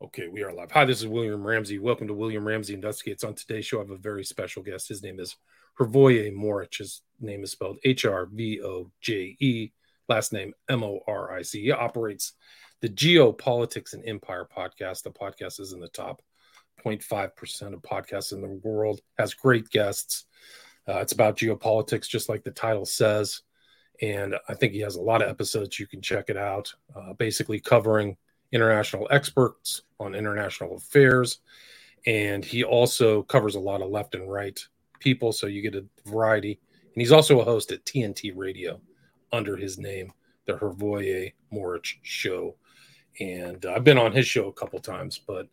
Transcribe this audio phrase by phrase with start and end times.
[0.00, 0.70] Okay, we are live.
[0.70, 1.80] Hi, this is William Ramsey.
[1.80, 3.24] Welcome to William Ramsey Investigates.
[3.24, 4.86] On today's show, I have a very special guest.
[4.86, 5.34] His name is
[5.76, 6.72] Hrvoje Moric.
[6.76, 9.72] His name is spelled H R V O J E,
[10.08, 11.62] last name M O R I C.
[11.62, 12.34] He operates
[12.80, 15.02] the Geopolitics and Empire podcast.
[15.02, 16.22] The podcast is in the top
[16.86, 20.26] 0.5% of podcasts in the world, has great guests.
[20.88, 23.42] Uh, it's about geopolitics, just like the title says.
[24.00, 25.80] And I think he has a lot of episodes.
[25.80, 28.16] You can check it out, uh, basically covering
[28.52, 31.38] international experts on international affairs.
[32.06, 34.58] And he also covers a lot of left and right
[35.00, 35.32] people.
[35.32, 36.60] So you get a variety.
[36.82, 38.80] And he's also a host at TNT Radio
[39.32, 40.12] under his name,
[40.46, 42.56] the Hrvoje Moric Show.
[43.20, 45.48] And uh, I've been on his show a couple times, but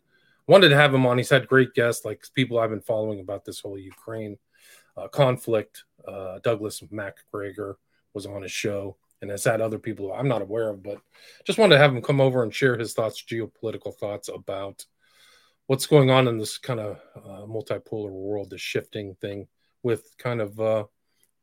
[0.46, 1.18] wanted to have him on.
[1.18, 4.38] He's had great guests, like people I've been following about this whole Ukraine
[4.96, 5.84] uh, conflict.
[6.06, 7.78] Uh, Douglas MacGregor
[8.14, 10.98] was on his show and has had other people I'm not aware of, but
[11.46, 14.84] just wanted to have him come over and share his thoughts, geopolitical thoughts about
[15.66, 19.48] what's going on in this kind of uh, multipolar world, the shifting thing
[19.82, 20.84] with kind of uh,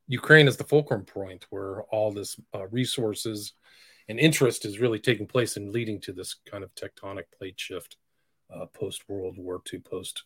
[0.07, 3.53] Ukraine as the fulcrum point where all this uh, resources
[4.09, 7.97] and interest is really taking place and leading to this kind of tectonic plate shift
[8.53, 10.23] uh, post World War II, post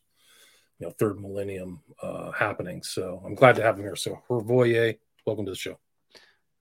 [0.80, 2.84] you know third millennium uh, happening.
[2.84, 3.96] So I'm glad to have him here.
[3.96, 5.80] So Hrvoje, welcome to the show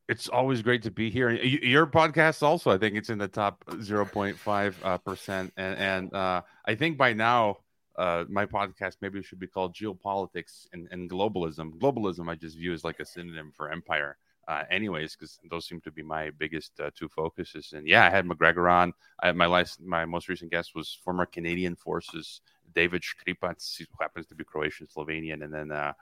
[0.09, 1.31] it's always great to be here.
[1.31, 6.43] Your podcast also, I think it's in the top 0.5 uh, percent, and and uh,
[6.65, 7.59] I think by now
[7.97, 11.79] uh, my podcast maybe should be called Geopolitics and, and Globalism.
[11.79, 14.17] Globalism, I just view as like a synonym for empire.
[14.49, 17.73] Uh, anyways, because those seem to be my biggest uh, two focuses.
[17.73, 18.93] And yeah, I had McGregor on.
[19.21, 22.43] I, my last, my most recent guest was former Canadian Forces
[22.73, 25.95] David Škripac, who happens to be Croatian, Slovenian, and then uh,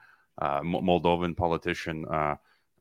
[0.61, 2.05] Moldovan politician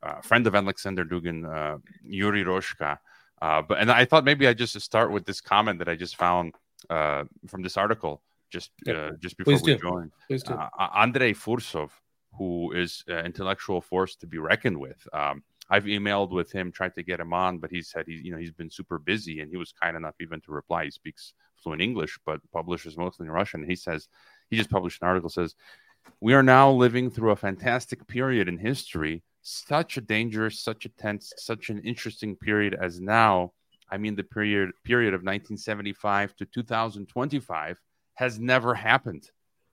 [0.03, 2.97] uh, friend of Alexander Dugin, uh, Yuri Roshka.
[3.41, 6.16] Uh, but and I thought maybe I just start with this comment that I just
[6.16, 6.53] found
[6.90, 9.80] uh, from this article just uh, just before Please we do.
[9.80, 10.12] joined.
[10.28, 10.53] Please do.
[10.53, 11.90] Uh, Andrei Fursov,
[12.38, 15.08] who is an intellectual force to be reckoned with.
[15.12, 18.31] Um, I've emailed with him, tried to get him on, but he said he's you
[18.31, 20.85] know he's been super busy, and he was kind enough even to reply.
[20.85, 23.64] He speaks fluent English, but publishes mostly in Russian.
[23.64, 24.08] He says
[24.50, 25.56] he just published an article says
[26.20, 30.89] we are now living through a fantastic period in history such a dangerous, such a
[30.89, 33.51] tense, such an interesting period as now.
[33.91, 37.77] I mean, the period period of 1975 to 2025
[38.15, 39.29] has never happened.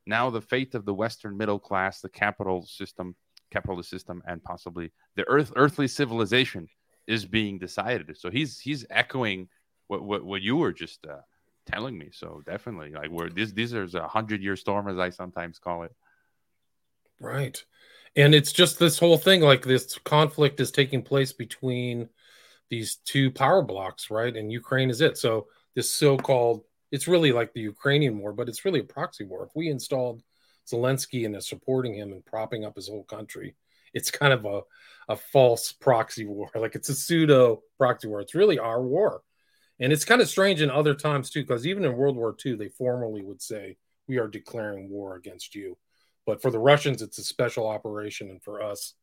[0.06, 3.14] Now, the fate of the Western middle class, the capital system,
[3.50, 6.68] capitalist system, and possibly the earth, earthly civilization
[7.06, 8.16] is being decided.
[8.18, 9.48] So he's he's echoing
[9.86, 11.20] what what, what you were just uh,
[11.64, 12.10] telling me.
[12.12, 15.84] So definitely, like we're this this is a hundred year storm, as I sometimes call
[15.84, 15.94] it.
[17.20, 17.62] Right.
[18.16, 22.08] And it's just this whole thing like this conflict is taking place between
[22.68, 24.34] these two power blocks, right?
[24.34, 25.16] And Ukraine is it.
[25.16, 29.44] So this so-called it's really like the Ukrainian war, but it's really a proxy war.
[29.44, 30.22] If we installed
[30.68, 33.54] Zelensky and is supporting him and propping up his whole country,
[33.94, 34.62] it's kind of a,
[35.08, 36.50] a false proxy war.
[36.56, 38.20] Like it's a pseudo proxy war.
[38.20, 39.22] It's really our war.
[39.78, 42.56] And it's kind of strange in other times too, because even in World War II,
[42.56, 43.76] they formally would say,
[44.08, 45.78] We are declaring war against you.
[46.30, 48.94] But for the Russians, it's a special operation, and for us,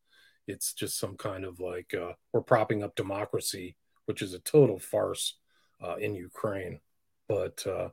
[0.46, 3.76] it's just some kind of like uh, we're propping up democracy,
[4.06, 5.36] which is a total farce
[5.84, 6.80] uh, in Ukraine.
[7.28, 7.90] But uh,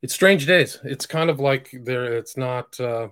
[0.00, 0.78] it's strange days.
[0.82, 3.08] It's kind of like they're it's not uh,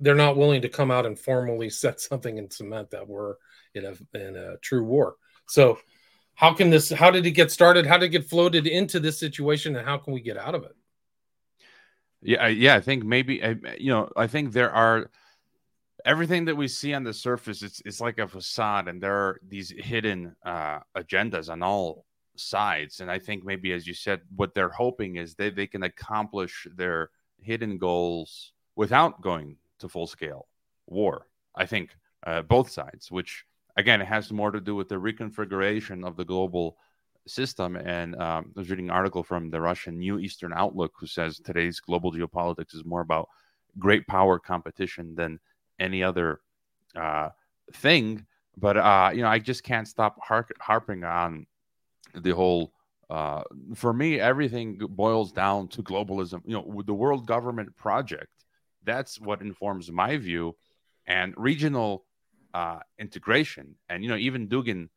[0.00, 3.36] they're not willing to come out and formally set something in cement that we're
[3.76, 5.14] in a in a true war.
[5.46, 5.78] So
[6.34, 7.86] how can this how did it get started?
[7.86, 10.64] How did it get floated into this situation and how can we get out of
[10.64, 10.74] it?
[12.24, 12.74] Yeah, yeah.
[12.74, 13.42] I think maybe
[13.78, 14.10] you know.
[14.16, 15.10] I think there are
[16.06, 17.62] everything that we see on the surface.
[17.62, 22.06] It's it's like a facade, and there are these hidden uh, agendas on all
[22.36, 23.00] sides.
[23.00, 26.66] And I think maybe, as you said, what they're hoping is they, they can accomplish
[26.74, 27.10] their
[27.40, 30.48] hidden goals without going to full scale
[30.86, 31.26] war.
[31.54, 31.90] I think
[32.26, 33.44] uh, both sides, which
[33.76, 36.78] again, it has more to do with the reconfiguration of the global
[37.26, 37.76] system.
[37.76, 41.38] And um, I was reading an article from the Russian New Eastern Outlook who says
[41.38, 43.28] today's global geopolitics is more about
[43.78, 45.40] great power competition than
[45.78, 46.40] any other
[46.94, 47.30] uh,
[47.72, 48.26] thing.
[48.56, 51.46] But uh, you know, I just can't stop hark- harping on
[52.14, 52.72] the whole.
[53.10, 53.42] Uh,
[53.74, 56.40] for me, everything boils down to globalism.
[56.46, 58.28] You know, the world government project.
[58.84, 60.56] That's what informs my view,
[61.06, 62.04] and regional
[62.52, 63.74] uh, integration.
[63.88, 64.88] And you know, even Dugin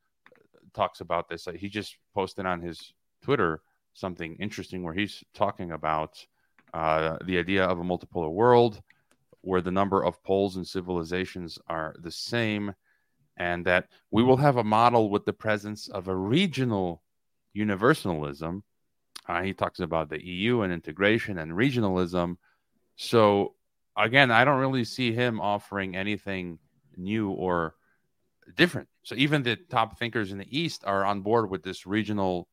[0.73, 1.47] talks about this.
[1.55, 3.61] he just posted on his Twitter
[3.93, 6.25] something interesting where he's talking about
[6.73, 8.81] uh, the idea of a multipolar world
[9.41, 12.73] where the number of poles and civilizations are the same,
[13.37, 17.01] and that we will have a model with the presence of a regional
[17.53, 18.61] universalism.
[19.25, 22.35] Uh, he talks about the EU and integration and regionalism.
[22.97, 23.55] So,
[23.95, 26.59] again, I don't really see him offering anything
[26.97, 27.75] new or
[28.55, 28.88] different.
[29.03, 32.47] So even the top thinkers in the East are on board with this regional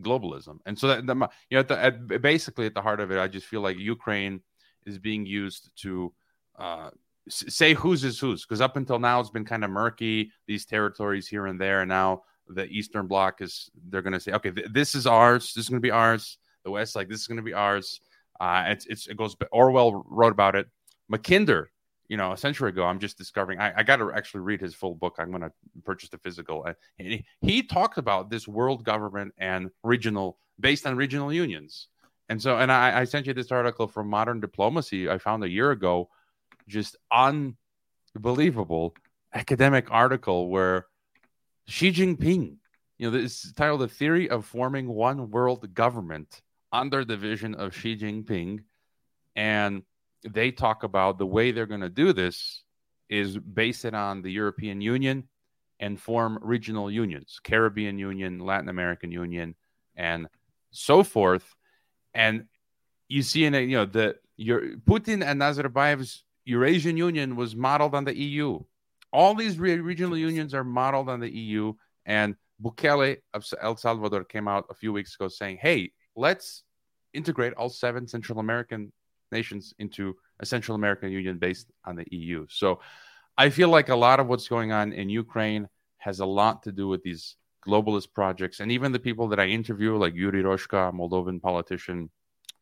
[0.00, 0.58] globalism.
[0.66, 1.14] And so that, the,
[1.50, 3.78] you know, at the, at, basically at the heart of it, I just feel like
[3.78, 4.40] Ukraine
[4.86, 6.12] is being used to
[6.58, 6.90] uh,
[7.28, 8.44] say whose is whose.
[8.44, 10.30] Because up until now, it's been kind of murky.
[10.46, 14.32] These territories here and there, and now the Eastern Bloc is they're going to say,
[14.32, 15.52] okay, th- this is ours.
[15.54, 16.38] This is going to be ours.
[16.64, 18.00] The West, like this is going to be ours.
[18.40, 19.36] Uh, it's, it's it goes.
[19.52, 20.66] Orwell wrote about it.
[21.10, 21.66] Mackinder
[22.08, 23.58] you know, a century ago, I'm just discovering.
[23.58, 25.16] I, I got to actually read his full book.
[25.18, 25.52] I'm going to
[25.84, 26.64] purchase the physical.
[26.64, 31.88] And he, he talked about this world government and regional, based on regional unions.
[32.28, 35.48] And so, and I, I sent you this article from Modern Diplomacy I found a
[35.48, 36.08] year ago,
[36.68, 38.94] just unbelievable
[39.34, 40.86] academic article where
[41.66, 42.56] Xi Jinping,
[42.98, 46.42] you know, this is titled "The Theory of Forming One World Government"
[46.72, 48.60] under the vision of Xi Jinping,
[49.36, 49.82] and
[50.28, 52.62] they talk about the way they're going to do this
[53.08, 55.28] is base it on the European Union
[55.80, 59.54] and form regional unions, Caribbean Union, Latin American Union,
[59.96, 60.28] and
[60.70, 61.54] so forth.
[62.14, 62.44] And
[63.08, 67.94] you see in a, you know the your Putin and Nazarbayev's Eurasian Union was modeled
[67.94, 68.60] on the EU.
[69.12, 71.74] All these re- regional unions are modeled on the EU.
[72.04, 76.64] And Bukele of El Salvador came out a few weeks ago saying, "Hey, let's
[77.12, 78.92] integrate all seven Central American
[79.38, 82.46] nations into a Central American Union based on the EU.
[82.48, 82.80] So
[83.36, 86.72] I feel like a lot of what's going on in Ukraine has a lot to
[86.72, 87.36] do with these
[87.66, 88.60] globalist projects.
[88.60, 92.10] And even the people that I interview, like Yuri Roshka, Moldovan politician,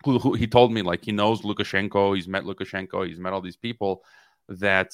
[0.05, 3.41] who, who he told me like he knows Lukashenko, he's met Lukashenko, he's met all
[3.41, 4.03] these people,
[4.49, 4.91] that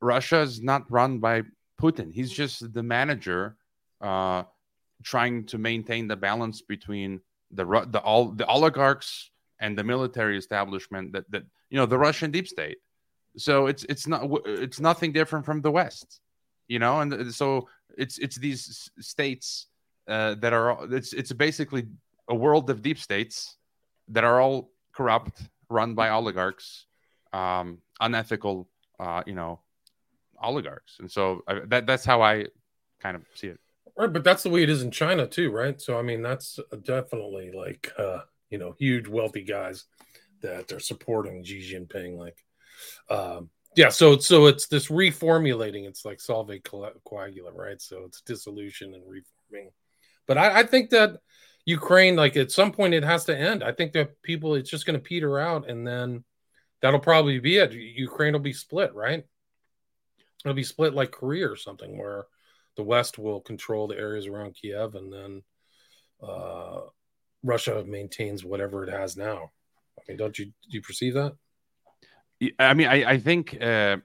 [0.00, 1.42] Russia is not run by
[1.80, 2.12] Putin.
[2.12, 3.56] He's just the manager
[4.00, 4.44] uh,
[5.02, 7.20] trying to maintain the balance between
[7.50, 9.30] the the all the oligarchs
[9.64, 12.78] and the military establishment that that you know the Russian deep state.
[13.36, 16.20] So it's it's not it's nothing different from the West,
[16.68, 17.68] you know, and so
[18.02, 19.66] it's it's these states
[20.06, 21.84] uh, that are it's it's basically
[22.28, 23.56] a world of deep states
[24.08, 25.36] that are all corrupt,
[25.68, 26.86] run by oligarchs,
[27.32, 28.68] um, unethical,
[29.00, 29.60] uh, you know,
[30.40, 32.46] oligarchs, and so I, that that's how I
[33.00, 33.58] kind of see it.
[33.96, 35.80] Right, but that's the way it is in China too, right?
[35.80, 38.20] So I mean, that's definitely like uh,
[38.54, 39.86] you know huge wealthy guys
[40.42, 42.16] that are supporting Xi Jinping.
[42.16, 42.38] Like,
[43.10, 45.88] um, yeah, so so it's this reformulating.
[45.88, 47.82] It's like solve et coagula, right?
[47.82, 49.72] So it's dissolution and reforming.
[50.28, 51.18] But I, I think that
[51.64, 53.64] Ukraine, like at some point, it has to end.
[53.64, 56.22] I think that people, it's just going to peter out, and then
[56.80, 57.72] that'll probably be it.
[57.72, 59.24] Ukraine will be split, right?
[60.44, 62.26] It'll be split like Korea or something, where
[62.76, 65.42] the West will control the areas around Kiev, and then
[66.22, 66.82] uh,
[67.44, 69.50] Russia maintains whatever it has now.
[69.98, 71.34] I mean, don't you do you perceive that?
[72.58, 73.98] I mean, I, I think uh,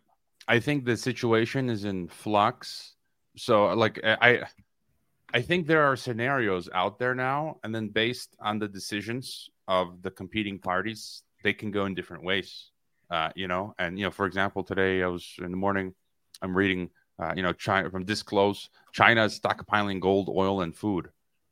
[0.47, 2.95] I think the situation is in flux.
[3.37, 4.43] So, like, I
[5.33, 10.01] I think there are scenarios out there now, and then based on the decisions of
[10.01, 12.71] the competing parties, they can go in different ways.
[13.09, 15.95] Uh, you know, and you know, for example, today I was in the morning,
[16.41, 21.09] I'm reading, uh, you know, China from Disclose, China is stockpiling gold, oil, and food.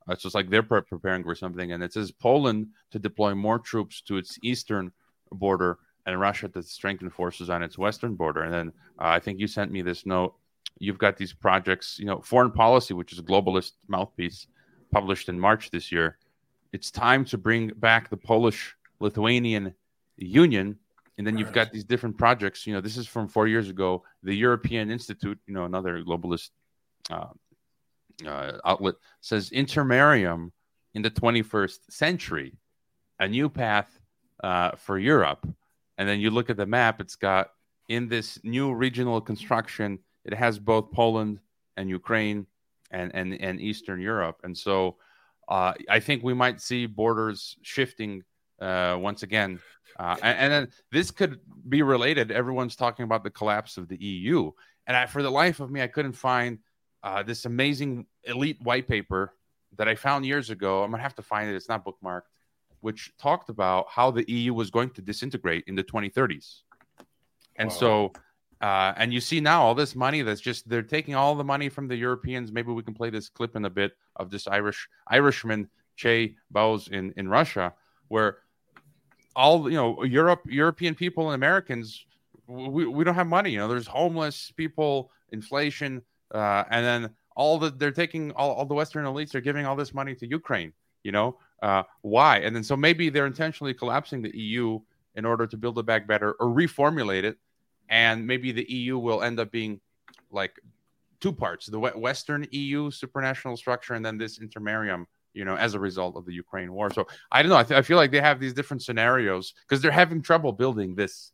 [0.10, 1.72] It's just like they're pre- preparing for something.
[1.72, 4.92] And it says Poland to deploy more troops to its eastern
[5.32, 8.44] border and Russia to strengthen forces on its western border.
[8.44, 8.68] And then
[9.00, 10.36] uh, I think you sent me this note.
[10.80, 14.48] You've got these projects, you know, foreign policy, which is a globalist mouthpiece,
[14.92, 16.18] published in March this year.
[16.72, 19.74] It's time to bring back the Polish Lithuanian
[20.18, 20.78] Union.
[21.18, 22.68] And then you've got these different projects.
[22.68, 24.04] You know, this is from four years ago.
[24.24, 26.52] The European Institute, you know, another globalist
[27.10, 27.28] uh,
[28.26, 30.52] uh, outlet says intermarium
[30.94, 32.58] in the 21st century,
[33.20, 34.00] a new path
[34.44, 35.48] uh, for Europe.
[35.98, 37.52] And then you look at the map; it's got
[37.88, 41.40] in this new regional construction, it has both Poland
[41.76, 42.46] and Ukraine
[42.92, 44.42] and and, and Eastern Europe.
[44.44, 44.98] And so,
[45.48, 48.24] uh, I think we might see borders shifting
[48.62, 49.60] uh, once again.
[49.98, 52.32] Uh, and, and, then this could be related.
[52.32, 54.52] Everyone's talking about the collapse of the EU,
[54.86, 56.60] and I, for the life of me, I couldn't find
[57.04, 59.34] uh, this amazing elite white paper
[59.78, 60.84] that I found years ago.
[60.84, 61.56] I'm gonna have to find it.
[61.56, 62.30] It's not bookmarked,
[62.82, 66.62] which talked about how the EU was going to disintegrate in the 2030s.
[67.58, 67.76] And wow.
[67.76, 68.12] so,
[68.62, 71.70] uh, and you see now all this money that's just they're taking all the money
[71.70, 72.52] from the Europeans.
[72.52, 76.88] Maybe we can play this clip in a bit of this Irish Irishman Chay Bowes
[76.88, 77.74] in in Russia,
[78.08, 78.40] where
[79.36, 82.06] all you know Europe European people and Americans
[82.48, 83.52] we, we don't have money.
[83.52, 86.02] You know, there's homeless people, inflation,
[86.34, 89.76] uh, and then all the they're taking all, all the Western elites are giving all
[89.76, 90.74] this money to Ukraine.
[91.04, 92.40] You know, uh, why?
[92.40, 94.80] And then so maybe they're intentionally collapsing the EU
[95.16, 97.38] in order to build it back better or reformulate it,
[97.90, 99.80] and maybe the EU will end up being
[100.32, 100.60] like
[101.20, 105.06] two parts: the Western EU supranational structure, and then this intermarium
[105.38, 106.90] you know, as a result of the Ukraine war.
[106.92, 107.58] So I don't know.
[107.58, 110.96] I, th- I feel like they have these different scenarios because they're having trouble building
[110.96, 111.32] this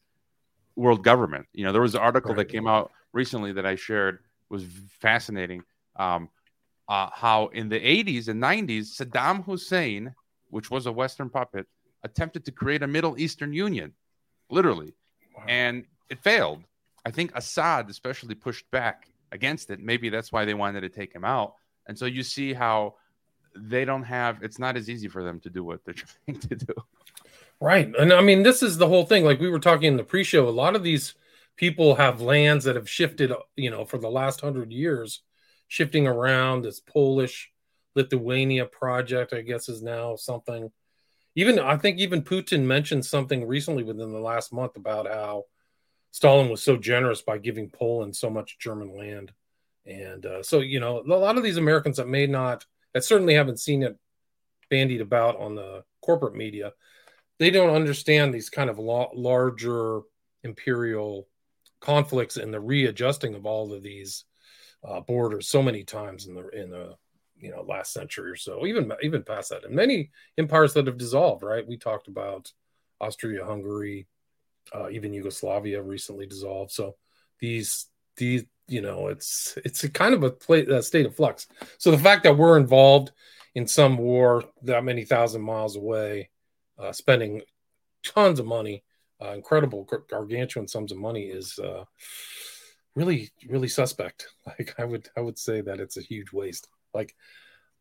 [0.75, 1.45] world government.
[1.53, 2.39] You know, there was an article right.
[2.39, 4.19] that came out recently that I shared
[4.53, 4.63] was
[4.99, 5.63] fascinating.
[5.97, 6.29] Um,
[6.87, 10.13] uh, how in the 80s and 90s, Saddam Hussein,
[10.49, 11.65] which was a Western puppet,
[12.03, 13.93] attempted to create a Middle Eastern Union,
[14.49, 14.93] literally,
[15.35, 15.43] wow.
[15.47, 16.63] and it failed.
[17.05, 19.79] I think Assad especially pushed back against it.
[19.79, 21.55] Maybe that's why they wanted to take him out.
[21.87, 22.95] And so you see how
[23.55, 25.93] they don't have it's not as easy for them to do what they're
[26.25, 26.73] trying to do.
[27.59, 27.91] Right.
[27.97, 29.25] And I mean, this is the whole thing.
[29.25, 31.15] Like we were talking in the pre show, a lot of these
[31.55, 35.21] people have lands that have shifted, you know, for the last hundred years,
[35.67, 36.63] shifting around.
[36.63, 37.51] This Polish
[37.95, 40.71] Lithuania project, I guess, is now something.
[41.35, 45.45] Even I think even Putin mentioned something recently within the last month about how
[46.11, 49.31] Stalin was so generous by giving Poland so much German land.
[49.85, 53.33] And uh, so, you know, a lot of these Americans that may not that certainly
[53.33, 53.97] haven't seen it
[54.69, 56.73] bandied about on the corporate media.
[57.39, 60.01] They don't understand these kind of la- larger
[60.43, 61.27] imperial
[61.83, 64.25] conflicts and the readjusting of all of these
[64.87, 66.95] uh, borders so many times in the in the
[67.37, 70.97] you know last century or so, even even past that, and many empires that have
[70.97, 71.43] dissolved.
[71.43, 72.51] Right, we talked about
[72.99, 74.07] Austria-Hungary,
[74.73, 76.71] uh, even Yugoslavia recently dissolved.
[76.71, 76.95] So
[77.39, 77.87] these
[78.17, 81.47] these you know it's it's a kind of a, play, a state of flux
[81.77, 83.11] so the fact that we're involved
[83.55, 86.29] in some war that many thousand miles away
[86.79, 87.41] uh, spending
[88.03, 88.83] tons of money
[89.23, 91.83] uh, incredible gargantuan sums of money is uh,
[92.95, 94.27] really really suspect.
[94.45, 96.67] Like i would i would say that it's a huge waste.
[96.93, 97.15] Like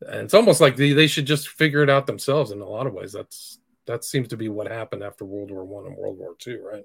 [0.01, 2.87] and it's almost like they, they should just figure it out themselves in a lot
[2.87, 3.13] of ways.
[3.13, 6.63] That's that seems to be what happened after world war one and world war two
[6.65, 6.85] right?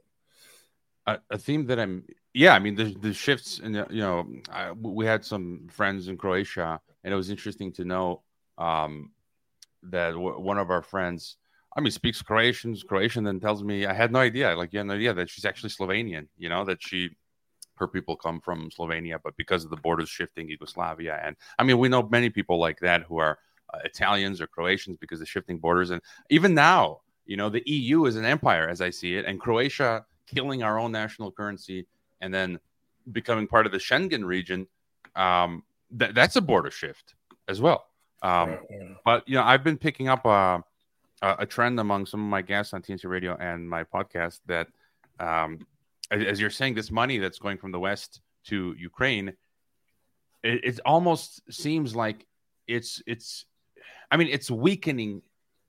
[1.30, 2.04] A, theme that i'm
[2.38, 6.18] yeah, I mean the the shifts, and you know, I, we had some friends in
[6.18, 8.22] Croatia, and it was interesting to know
[8.60, 9.10] um,
[9.82, 11.38] that w- one of our friends,
[11.78, 14.88] I mean, speaks Croatian, Croatian, then tells me I had no idea, like you had
[14.88, 16.28] no idea that she's actually Slovenian.
[16.38, 17.12] You know that she,
[17.76, 21.78] her people come from Slovenia, but because of the borders shifting, Yugoslavia, and I mean,
[21.78, 23.38] we know many people like that who are
[23.74, 28.06] uh, Italians or Croatians because of shifting borders, and even now, you know, the EU
[28.06, 31.86] is an empire as I see it, and Croatia killing our own national currency
[32.22, 32.60] and then
[33.12, 34.68] becoming part of the Schengen region,
[35.16, 35.64] um,
[35.98, 37.16] th- that's a border shift
[37.48, 37.86] as well.
[38.22, 38.58] Um,
[39.06, 40.26] But you know, I've been picking up
[41.22, 44.68] a, a trend among some of my guests on TNT Radio and my podcast that,
[45.20, 45.66] um,
[46.12, 49.34] as you're saying, this money that's going from the West to Ukraine,
[50.44, 52.26] it, it almost seems like
[52.68, 53.46] it's it's,
[54.12, 55.22] I mean, it's weakening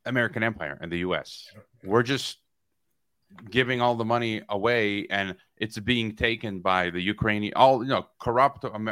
[0.04, 1.48] American empire and the U.S.
[1.82, 2.38] We're just
[3.50, 8.06] giving all the money away and it's being taken by the Ukrainian, all you know,
[8.20, 8.90] corrupt, um,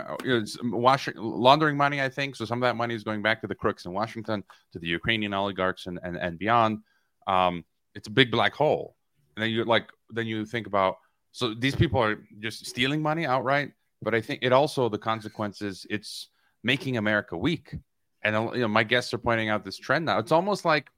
[0.64, 2.02] Washington, laundering money.
[2.02, 2.44] I think so.
[2.44, 5.32] Some of that money is going back to the crooks in Washington, to the Ukrainian
[5.32, 6.80] oligarchs, and and, and beyond.
[7.26, 7.64] Um,
[7.94, 8.96] it's a big black hole.
[9.36, 10.96] And then you like, then you think about
[11.32, 13.72] so these people are just stealing money outright.
[14.02, 15.86] But I think it also the consequences.
[15.90, 16.28] It's
[16.62, 17.74] making America weak.
[18.22, 20.18] And you know, my guests are pointing out this trend now.
[20.18, 20.90] It's almost like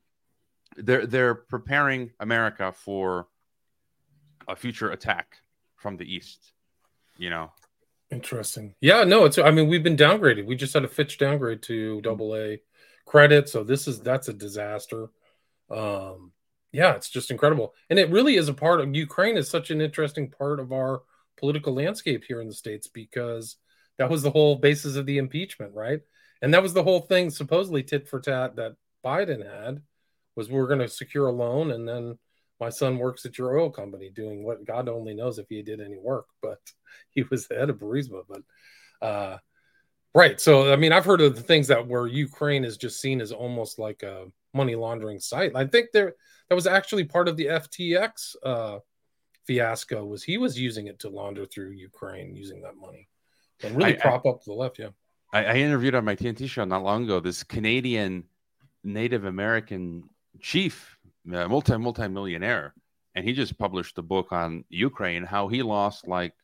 [0.79, 3.29] they're they're preparing America for
[4.47, 5.37] a future attack
[5.77, 6.53] from the east.
[7.17, 7.53] You know.
[8.11, 8.75] Interesting.
[8.81, 10.47] Yeah, no, it's I mean, we've been downgraded.
[10.47, 12.61] We just had a Fitch downgrade to double A
[13.05, 13.49] credit.
[13.49, 15.09] So this is that's a disaster.
[15.71, 16.33] Um
[16.73, 17.75] yeah, it's just incredible.
[17.89, 21.03] And it really is a part of Ukraine is such an interesting part of our
[21.37, 23.57] political landscape here in the States because
[23.97, 26.01] that was the whole basis of the impeachment, right?
[26.43, 29.83] And that was the whole thing, supposedly tit for tat that Biden had
[30.39, 32.17] was we're going to secure a loan and then
[32.61, 35.81] my son works at your oil company doing what God only knows if he did
[35.81, 36.61] any work, but
[37.11, 38.23] he was the head of Burisma.
[38.29, 39.39] But uh,
[40.15, 43.21] right, so I mean, I've heard of the things that where Ukraine is just seen
[43.21, 45.53] as almost like a money laundering site.
[45.57, 46.15] I think there
[46.49, 48.79] that was actually part of the FTX uh,
[49.45, 50.05] fiasco.
[50.05, 53.09] Was he was using it to launder through Ukraine using that money
[53.65, 54.79] and really I, prop I, up the left?
[54.79, 54.91] Yeah,
[55.33, 58.25] I, I interviewed on my TNT show not long ago this Canadian
[58.85, 60.09] Native American
[60.41, 60.99] chief
[61.33, 62.75] uh, multi multi millionaire,
[63.15, 66.35] and he just published a book on Ukraine, how he lost like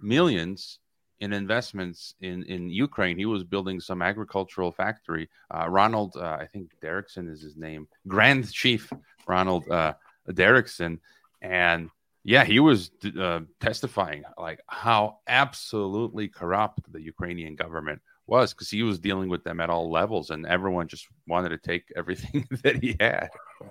[0.00, 0.78] millions
[1.20, 3.18] in investments in in Ukraine.
[3.18, 5.28] He was building some agricultural factory.
[5.52, 8.92] Uh, Ronald, uh, I think Derrickson is his name, Grand Chief
[9.26, 9.94] Ronald uh,
[10.28, 11.00] Derrickson,
[11.42, 11.90] and
[12.24, 18.82] yeah, he was uh, testifying like how absolutely corrupt the Ukrainian government was because he
[18.82, 22.82] was dealing with them at all levels, and everyone just wanted to take everything that
[22.82, 23.30] he had.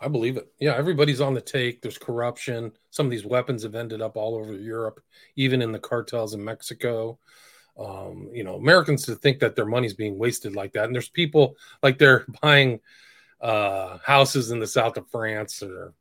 [0.00, 0.50] I believe it.
[0.58, 1.82] Yeah, everybody's on the take.
[1.82, 2.72] There's corruption.
[2.90, 5.00] Some of these weapons have ended up all over Europe,
[5.36, 7.18] even in the cartels in Mexico.
[7.78, 10.84] Um, you know, Americans to think that their money's being wasted like that.
[10.84, 12.80] And there's people like they're buying
[13.38, 15.92] uh, houses in the south of France or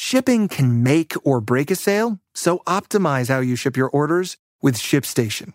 [0.00, 4.76] Shipping can make or break a sale, so optimize how you ship your orders with
[4.76, 5.54] ShipStation.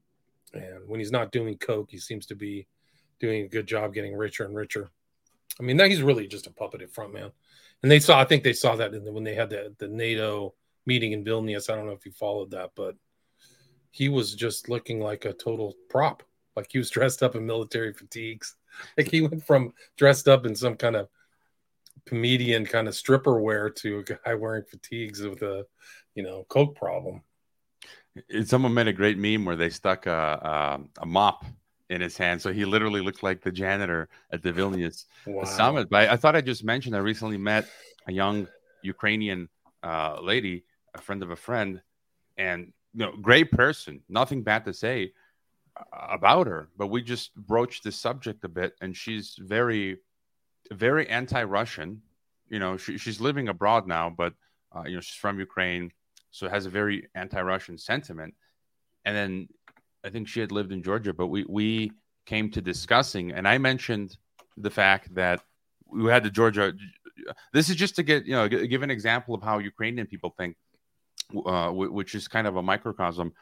[0.53, 2.67] And when he's not doing coke, he seems to be
[3.19, 4.91] doing a good job getting richer and richer.
[5.59, 7.31] I mean, now he's really just a puppet at front man.
[7.83, 10.53] And they saw, I think they saw that the, when they had the, the NATO
[10.85, 11.69] meeting in Vilnius.
[11.69, 12.95] I don't know if you followed that, but
[13.91, 16.23] he was just looking like a total prop.
[16.55, 18.55] Like he was dressed up in military fatigues.
[18.97, 21.09] Like he went from dressed up in some kind of
[22.05, 25.65] comedian kind of stripper wear to a guy wearing fatigues with a,
[26.15, 27.21] you know, coke problem.
[28.45, 31.45] Someone made a great meme where they stuck a, a, a mop
[31.91, 32.41] in his hand.
[32.41, 35.43] So he literally looked like the janitor at the Vilnius wow.
[35.43, 35.89] summit.
[35.89, 37.67] But I, I, thought I just mentioned I recently met
[38.07, 38.47] a young
[38.81, 39.49] Ukrainian
[39.83, 40.63] uh, lady,
[40.95, 41.81] a friend of a friend,
[42.37, 44.01] and you know, great person.
[44.07, 45.13] Nothing bad to say
[45.77, 49.97] uh, about her, but we just broached the subject a bit, and she's very,
[50.71, 52.01] very anti-Russian.
[52.49, 54.33] You know, she, she's living abroad now, but
[54.75, 55.91] uh, you know, she's from Ukraine,
[56.31, 58.33] so it has a very anti-Russian sentiment.
[59.05, 59.47] And then
[60.03, 61.91] I think she had lived in Georgia, but we we
[62.25, 64.17] came to discussing, and I mentioned
[64.57, 65.41] the fact that
[65.85, 66.73] we had the Georgia.
[67.53, 70.55] This is just to get you know give an example of how Ukrainian people think,
[71.45, 73.33] uh, which is kind of a microcosm,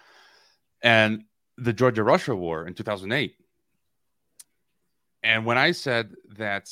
[0.82, 1.24] and
[1.58, 3.36] the Georgia Russia war in 2008.
[5.24, 6.70] And when I said that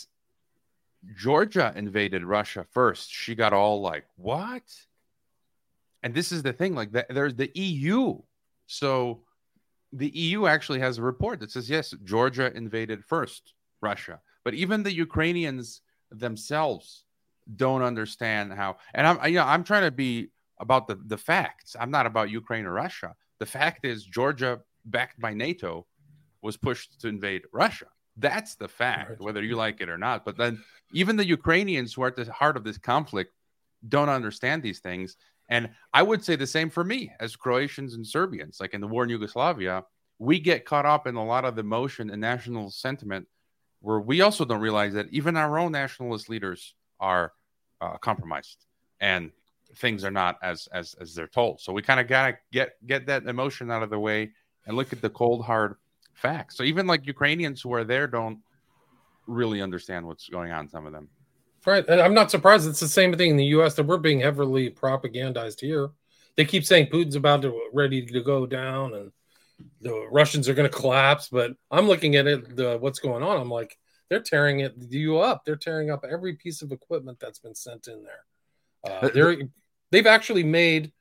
[1.15, 4.63] Georgia invaded Russia first, she got all like, "What?"
[6.03, 8.19] And this is the thing, like there's the EU,
[8.67, 9.23] so
[9.93, 14.83] the EU actually has a report that says yes, Georgia invaded first Russia, but even
[14.83, 15.81] the Ukrainians
[16.11, 17.05] themselves
[17.55, 18.77] don't understand how.
[18.93, 20.29] And I'm, you know, I'm trying to be
[20.59, 21.75] about the the facts.
[21.79, 23.15] I'm not about Ukraine or Russia.
[23.39, 25.85] The fact is, Georgia, backed by NATO,
[26.41, 27.87] was pushed to invade Russia.
[28.17, 30.25] That's the fact, whether you like it or not.
[30.25, 33.31] But then, even the Ukrainians who are at the heart of this conflict
[33.87, 35.17] don't understand these things.
[35.49, 38.59] And I would say the same for me as Croatians and Serbians.
[38.59, 39.83] Like in the war in Yugoslavia,
[40.19, 43.27] we get caught up in a lot of the emotion and national sentiment
[43.81, 47.33] where we also don't realize that even our own nationalist leaders are
[47.79, 48.65] uh, compromised
[48.99, 49.31] and
[49.75, 51.61] things are not as as as they're told.
[51.61, 54.31] So we kind of gotta get get that emotion out of the way
[54.65, 55.75] and look at the cold hard
[56.13, 56.57] facts.
[56.57, 58.39] So even like Ukrainians who are there don't
[59.27, 60.67] really understand what's going on.
[60.69, 61.09] Some of them.
[61.67, 61.85] Right.
[61.89, 62.65] And I'm not surprised.
[62.65, 63.73] It's the same thing in the U.S.
[63.73, 65.89] that we're being heavily propagandized here.
[66.37, 69.11] They keep saying Putin's about to ready to go down and
[69.81, 71.27] the Russians are going to collapse.
[71.27, 73.37] But I'm looking at it, the what's going on.
[73.37, 73.77] I'm like,
[74.09, 75.43] they're tearing it you up.
[75.45, 78.93] They're tearing up every piece of equipment that's been sent in there.
[79.01, 79.35] Uh, they're
[79.91, 80.93] they've actually made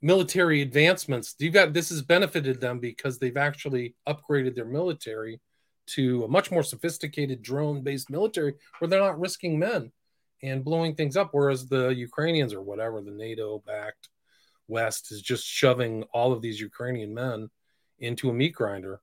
[0.00, 1.34] military advancements.
[1.38, 5.40] You've got this has benefited them because they've actually upgraded their military
[5.86, 9.92] to a much more sophisticated drone based military where they're not risking men
[10.42, 11.30] and blowing things up.
[11.32, 14.08] Whereas the Ukrainians or whatever, the NATO backed
[14.68, 17.50] West is just shoving all of these Ukrainian men
[17.98, 19.00] into a meat grinder.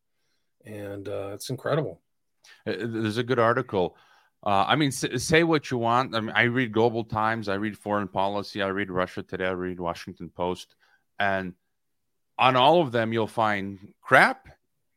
[0.65, 2.01] And uh, it's incredible.
[2.65, 3.95] Uh, there's a good article.
[4.45, 6.15] Uh, I mean, say what you want.
[6.15, 9.51] I mean, I read Global Times, I read Foreign Policy, I read Russia Today, I
[9.51, 10.75] read Washington Post,
[11.19, 11.53] and
[12.37, 14.47] on all of them, you'll find crap,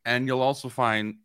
[0.05, 1.15] and you'll also find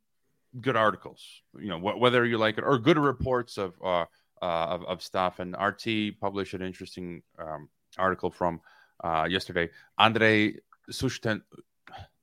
[0.61, 1.23] good articles.
[1.59, 4.05] You know, wh- whether you like it or good reports of uh,
[4.43, 5.41] uh, of, of, stuff.
[5.41, 8.61] And RT published an interesting um, article from
[9.03, 9.69] uh, yesterday.
[9.99, 10.55] Andrei
[10.91, 11.43] Sushten-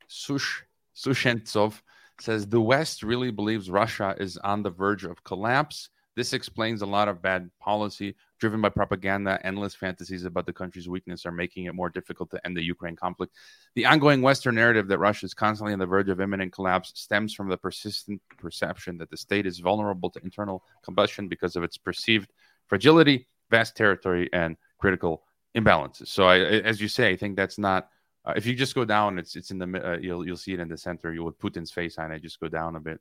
[0.07, 0.63] Sush-
[0.95, 1.81] Sushentsov
[2.21, 5.89] says the West really believes Russia is on the verge of collapse.
[6.15, 9.39] This explains a lot of bad policy driven by propaganda.
[9.43, 12.95] Endless fantasies about the country's weakness are making it more difficult to end the Ukraine
[12.95, 13.33] conflict.
[13.75, 17.33] The ongoing Western narrative that Russia is constantly on the verge of imminent collapse stems
[17.33, 21.77] from the persistent perception that the state is vulnerable to internal combustion because of its
[21.77, 22.31] perceived
[22.67, 25.23] fragility, vast territory, and critical
[25.55, 26.07] imbalances.
[26.07, 27.89] So, I, as you say, I think that's not
[28.25, 30.59] uh, if you just go down, it's it's in the uh, you'll you'll see it
[30.59, 31.13] in the center.
[31.13, 32.23] You would Putin's face on it.
[32.23, 32.99] Just go down a bit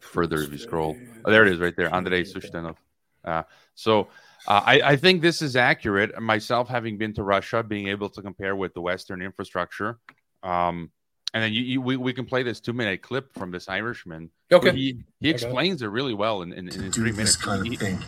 [0.00, 0.96] further if you scroll.
[1.24, 2.76] Oh, there it is, right there, Andrei Sushtenov.
[3.24, 3.42] Uh,
[3.74, 4.08] so
[4.46, 6.20] uh, I, I think this is accurate.
[6.20, 9.98] Myself, having been to Russia, being able to compare with the Western infrastructure.
[10.42, 10.90] Um,
[11.32, 14.30] and then you, you, we, we can play this two minute clip from this Irishman.
[14.50, 14.72] Okay.
[14.72, 17.36] He, he explains it really well in, in, in three minutes.
[17.36, 17.98] Kind of thing.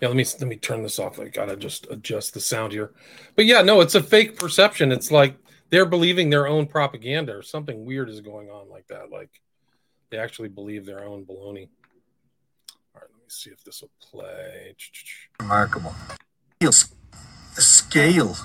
[0.00, 1.18] Yeah, let me let me turn this off.
[1.18, 2.92] I gotta just adjust the sound here.
[3.34, 4.92] But yeah, no, it's a fake perception.
[4.92, 5.36] It's like
[5.70, 9.10] they're believing their own propaganda or something weird is going on like that.
[9.10, 9.30] Like
[10.10, 11.68] they actually believe their own baloney.
[12.94, 14.74] All right, let me see if this will play.
[15.40, 15.94] Remarkable.
[16.60, 16.72] The
[17.62, 18.36] scale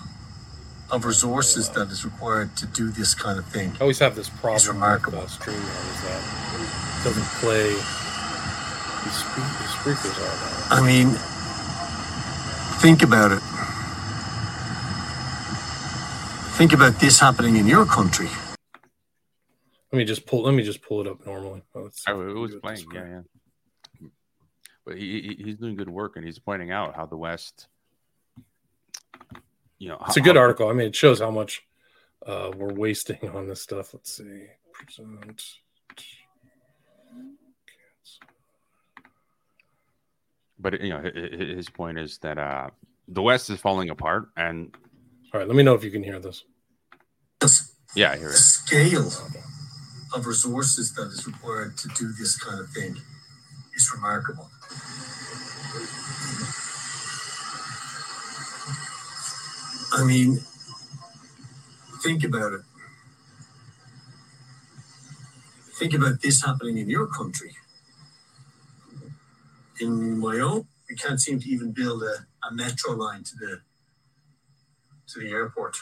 [0.92, 3.72] of resources that is required to do this kind of thing.
[3.78, 4.56] I always have this problem.
[4.56, 5.20] It's remarkable.
[5.20, 6.22] With, uh, is that
[6.60, 7.70] it doesn't play.
[9.04, 9.20] These,
[9.80, 10.78] speakers are.
[10.78, 11.16] I mean,
[12.84, 13.40] Think about it.
[16.58, 18.28] Think about this happening in your country.
[19.94, 20.42] Let me just pull.
[20.42, 21.62] Let me just pull it up normally.
[21.76, 22.84] Oh, oh it was playing.
[22.92, 23.22] Yeah,
[24.02, 24.08] yeah.
[24.84, 27.68] But he, he's doing good work, and he's pointing out how the West.
[29.78, 30.68] You know, it's a good article.
[30.68, 31.62] I mean, it shows how much
[32.26, 33.94] uh, we're wasting on this stuff.
[33.94, 34.48] Let's see.
[34.74, 35.44] Present.
[40.58, 42.70] but you know, his point is that uh,
[43.10, 44.76] the West is falling apart, and
[45.32, 46.46] all right, let me know if you can hear this.
[47.96, 48.38] Yeah, I hear it.
[48.38, 49.12] Scale
[50.14, 52.98] of resources that is required to do this kind of thing
[53.76, 54.50] is remarkable.
[59.92, 60.40] I mean,
[62.02, 62.62] think about it.
[65.80, 67.56] Think about this happening in your country
[69.84, 73.62] in my own, we can't seem to even build a, a metro line to the
[75.08, 75.78] to the airport.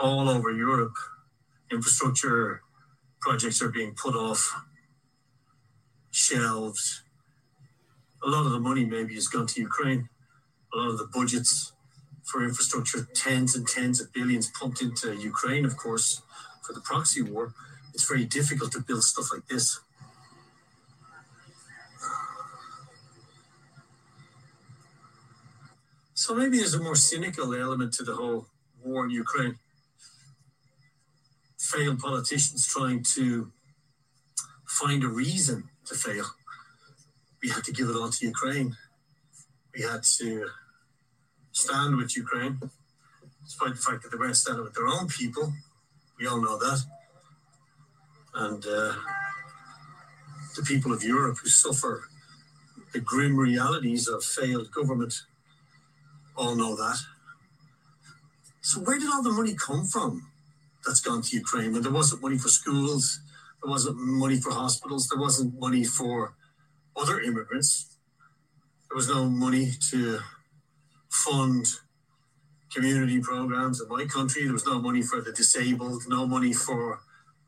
[0.00, 0.94] All over Europe,
[1.70, 2.62] infrastructure
[3.22, 4.62] projects are being put off,
[6.10, 7.02] shelves.
[8.22, 10.08] A lot of the money maybe has gone to Ukraine.
[10.74, 11.72] A lot of the budgets
[12.24, 16.22] for infrastructure, tens and tens of billions pumped into Ukraine, of course,
[16.62, 17.54] for the proxy war.
[17.94, 19.80] It's very difficult to build stuff like this.
[26.14, 28.46] So maybe there's a more cynical element to the whole
[28.82, 29.56] war in Ukraine.
[31.62, 33.52] Failed politicians trying to
[34.66, 36.26] find a reason to fail.
[37.40, 38.76] We had to give it all to Ukraine.
[39.72, 40.48] We had to
[41.52, 42.58] stand with Ukraine,
[43.44, 45.52] despite the fact that they weren't standing with their own people.
[46.18, 46.80] We all know that.
[48.34, 48.94] And uh,
[50.56, 52.08] the people of Europe who suffer
[52.92, 55.14] the grim realities of failed government
[56.36, 56.98] all know that.
[58.62, 60.31] So where did all the money come from
[60.84, 61.72] that's gone to Ukraine.
[61.72, 63.20] When there wasn't money for schools,
[63.62, 66.34] there wasn't money for hospitals, there wasn't money for
[66.96, 67.96] other immigrants,
[68.88, 70.20] there was no money to
[71.08, 71.66] fund
[72.74, 77.00] community programs in my country, there was no money for the disabled, no money for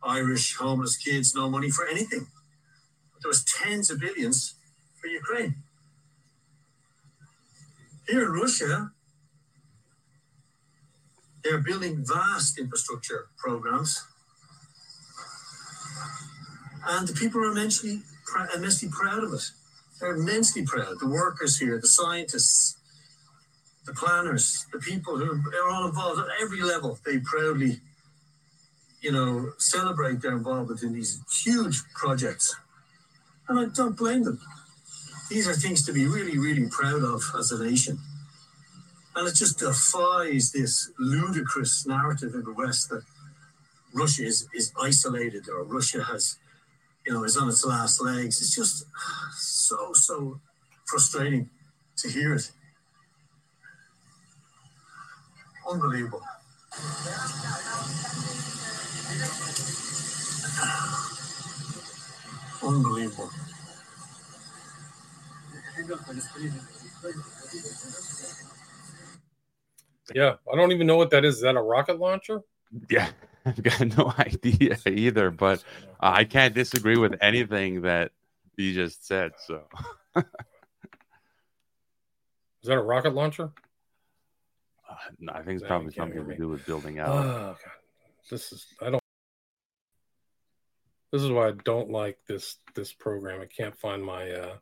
[0.03, 2.27] Irish homeless kids, no money for anything.
[3.12, 4.55] But There was tens of billions
[5.01, 5.57] for Ukraine.
[8.07, 8.90] Here in Russia,
[11.45, 14.03] they're building vast infrastructure programs.
[16.87, 18.01] And the people are immensely,
[18.55, 19.51] immensely proud of it.
[20.01, 20.99] They're immensely proud.
[21.01, 22.77] The workers here, the scientists,
[23.87, 27.81] the planners, the people who are all involved at every level, they proudly,
[29.01, 32.57] you know, celebrate their involvement in these huge projects.
[33.49, 34.41] And I don't blame them
[35.31, 37.99] these are things to be really, really proud of as a nation.
[39.16, 43.03] And it just defies this ludicrous narrative in the West that
[43.94, 46.37] Russia is, is isolated or Russia has
[47.07, 48.40] you know, is on its last legs.
[48.40, 48.87] It's just
[49.33, 50.40] so, so
[50.87, 51.50] frustrating
[51.98, 52.50] to hear it.
[55.70, 56.22] Unbelievable.
[62.62, 63.31] Unbelievable.
[70.12, 71.37] Yeah, I don't even know what that is.
[71.37, 72.43] Is that a rocket launcher?
[72.90, 73.09] Yeah,
[73.47, 75.62] I've got no idea either, but
[76.01, 78.12] uh, I can't disagree with anything that
[78.57, 79.33] you just said.
[79.47, 79.62] So,
[80.17, 80.25] is
[82.64, 83.51] that a rocket launcher?
[84.88, 87.09] Uh, no, I think it's probably something to do with building out.
[87.09, 87.57] Oh god,
[88.31, 89.01] this is I don't.
[91.12, 93.40] This is why I don't like this this program.
[93.40, 94.31] I can't find my.
[94.31, 94.57] uh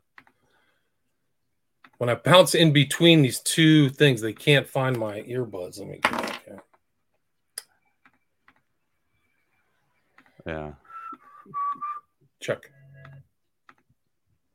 [1.97, 5.79] When I bounce in between these two things, they can't find my earbuds.
[5.79, 6.63] Let me go back here.
[10.45, 10.71] yeah,
[12.41, 12.69] check.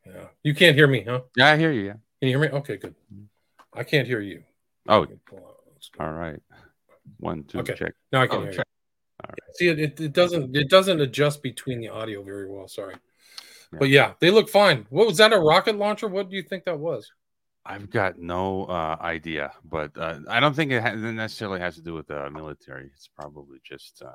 [0.06, 1.20] Yeah, you can't hear me, huh?
[1.36, 1.82] yeah, I hear you.
[1.86, 1.92] Yeah.
[1.92, 2.48] Can you hear me?
[2.48, 2.94] Okay, good.
[3.72, 4.42] I can't hear you.
[4.88, 5.54] Oh, Let me pull out-
[6.00, 6.40] all right.
[7.18, 7.74] One, two, Okay.
[7.74, 7.92] check.
[8.12, 8.66] Now I can Oh, hear check.
[9.28, 9.34] you.
[9.54, 12.68] See, it, it, it doesn't it doesn't adjust between the audio very well.
[12.68, 12.94] Sorry,
[13.72, 13.78] Yeah.
[13.78, 14.86] but yeah, they look fine.
[14.90, 15.32] What was that?
[15.32, 16.08] A rocket launcher?
[16.08, 17.10] What do you think that was?
[17.68, 21.82] I've got no uh, idea, but uh, I don't think it ha- necessarily has to
[21.82, 22.86] do with the military.
[22.94, 24.14] It's probably just uh,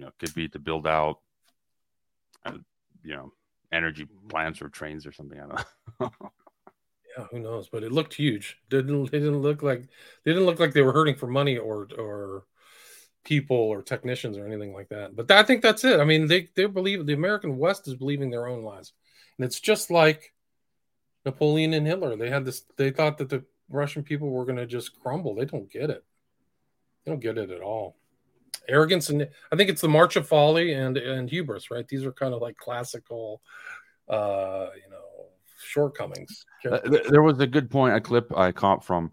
[0.00, 1.18] You know could be to build out,
[2.46, 2.52] uh,
[3.04, 3.32] you know,
[3.70, 5.38] energy plants or trains or something.
[5.38, 6.10] I don't know.
[7.18, 7.68] Yeah, who knows?
[7.68, 8.56] But it looked huge.
[8.68, 9.88] Didn't they didn't look like
[10.24, 12.44] they didn't look like they were hurting for money or or
[13.24, 15.16] people or technicians or anything like that.
[15.16, 15.98] But I think that's it.
[15.98, 18.92] I mean, they they believe the American West is believing their own lies,
[19.36, 20.32] and it's just like
[21.26, 22.14] Napoleon and Hitler.
[22.14, 22.62] They had this.
[22.76, 25.34] They thought that the Russian people were going to just crumble.
[25.34, 26.04] They don't get it.
[27.04, 27.96] They don't get it at all.
[28.70, 31.70] Arrogance and I think it's the March of Folly and and hubris.
[31.70, 31.86] Right?
[31.86, 33.42] These are kind of like classical,
[34.08, 35.26] uh, you know,
[35.58, 36.44] shortcomings.
[36.70, 36.80] Uh,
[37.10, 39.12] there was a good point, a clip I caught from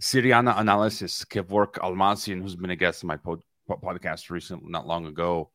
[0.00, 4.86] Syriana Analysis, Kevork Almasian, who's been a guest on my pod- po- podcast recently, not
[4.86, 5.50] long ago.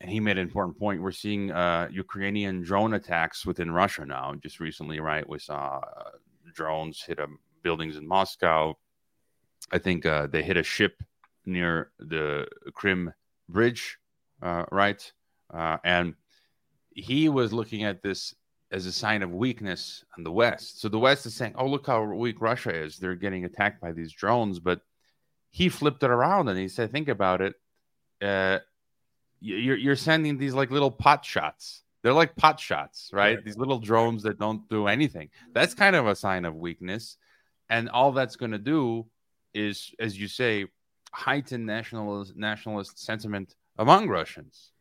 [0.00, 1.00] And he made an important point.
[1.00, 4.34] We're seeing uh, Ukrainian drone attacks within Russia now.
[4.42, 5.26] Just recently, right?
[5.26, 6.10] We saw uh,
[6.52, 8.74] drones hit um, buildings in Moscow.
[9.72, 11.02] I think uh, they hit a ship
[11.46, 13.12] near the Krim
[13.48, 13.98] Bridge,
[14.42, 15.12] uh, right?
[15.52, 16.14] Uh, and
[16.90, 18.34] he was looking at this
[18.72, 20.80] as a sign of weakness on the West.
[20.80, 22.98] So the West is saying, "Oh, look how weak Russia is.
[22.98, 24.80] They're getting attacked by these drones." But
[25.50, 27.54] he flipped it around and he said, "Think about it.
[28.20, 28.58] Uh,
[29.40, 31.82] you're you're sending these like little pot shots.
[32.02, 33.36] They're like pot shots, right?
[33.36, 33.44] Right.
[33.44, 35.30] These little drones that don't do anything.
[35.52, 37.16] That's kind of a sign of weakness.
[37.68, 39.06] And all that's going to do
[39.54, 40.66] is, as you say,
[41.16, 44.72] heighten nationalist nationalist sentiment among Russians."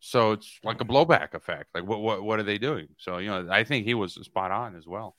[0.00, 1.70] So it's like a blowback effect.
[1.74, 2.88] Like what what what are they doing?
[2.98, 5.16] So you know, I think he was spot on as well.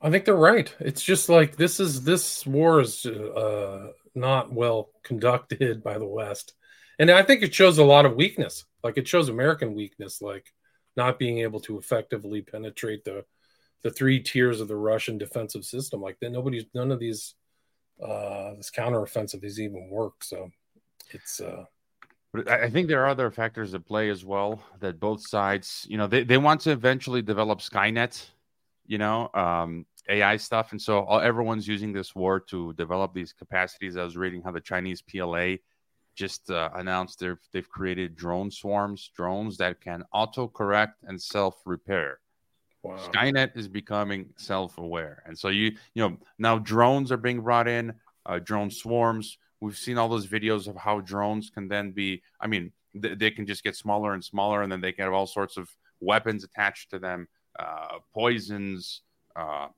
[0.00, 0.72] I think they're right.
[0.80, 6.54] It's just like this is this war is uh, not well conducted by the West,
[6.98, 8.64] and I think it shows a lot of weakness.
[8.84, 10.52] Like it shows American weakness, like
[10.96, 13.24] not being able to effectively penetrate the
[13.82, 16.00] the three tiers of the Russian defensive system.
[16.00, 17.34] Like that, nobody's none of these
[18.02, 20.24] uh, this counteroffensive has even worked.
[20.24, 20.50] So
[21.10, 21.64] it's uh,
[22.34, 25.96] But I think there are other factors at play as well that both sides, you
[25.96, 28.26] know, they, they want to eventually develop Skynet,
[28.86, 30.72] you know, um, AI stuff.
[30.72, 33.96] And so all, everyone's using this war to develop these capacities.
[33.96, 35.58] I was reading how the Chinese PLA
[36.16, 42.18] just uh, announced they've, they've created drone swarms, drones that can auto-correct and self-repair.
[42.84, 42.96] Wow.
[42.96, 47.92] Skynet is becoming self-aware, and so you you know now drones are being brought in,
[48.26, 49.38] uh, drone swarms.
[49.60, 52.22] We've seen all those videos of how drones can then be.
[52.40, 55.14] I mean, th- they can just get smaller and smaller, and then they can have
[55.14, 55.68] all sorts of
[56.00, 57.26] weapons attached to them,
[57.58, 59.02] uh, poisons,
[59.36, 59.68] uh,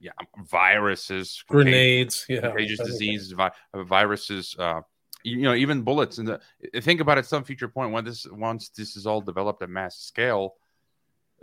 [0.00, 0.12] yeah,
[0.50, 4.54] viruses, Grenades, yeah, contagious I diseases, vi- viruses.
[4.58, 4.82] Uh,
[5.24, 6.18] you, know, even bullets.
[6.18, 6.38] And
[6.82, 7.26] think about it.
[7.26, 10.54] Some future point when this once this is all developed at mass scale,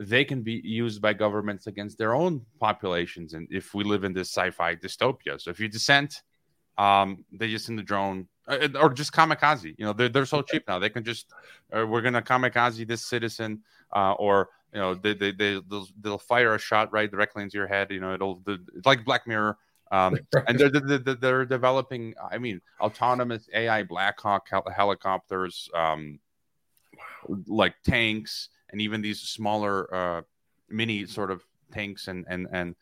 [0.02, 3.34] they can be used by governments against their own populations.
[3.34, 6.24] And if we live in this sci-fi dystopia, so if you dissent,
[6.78, 8.28] um, they just send the drone.
[8.48, 9.76] uh, or just kamikaze.
[9.78, 10.80] You know, they're they're so cheap now.
[10.80, 11.32] They can just
[11.76, 13.62] uh, we're gonna kamikaze this citizen,
[13.94, 17.58] uh, or you know, they they, they they'll, they'll fire a shot right directly into
[17.58, 17.92] your head.
[17.92, 19.58] You know, it'll it's like Black Mirror.
[19.92, 26.22] Um, and they're, they're, they're developing, I mean, autonomous AI Black Hawk hel- helicopters, um,
[27.46, 30.22] like tanks, and even these smaller uh,
[30.70, 32.76] mini sort of tanks and and and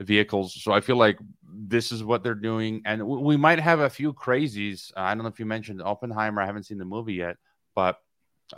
[0.00, 0.54] vehicles.
[0.62, 4.12] So I feel like this is what they're doing, and we might have a few
[4.12, 4.92] crazies.
[4.96, 6.42] Uh, I don't know if you mentioned Oppenheimer.
[6.42, 7.36] I haven't seen the movie yet,
[7.74, 7.98] but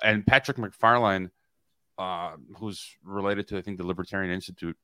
[0.03, 1.31] and Patrick MacFarlane,
[1.99, 4.77] uh, who's related to I think the Libertarian Institute.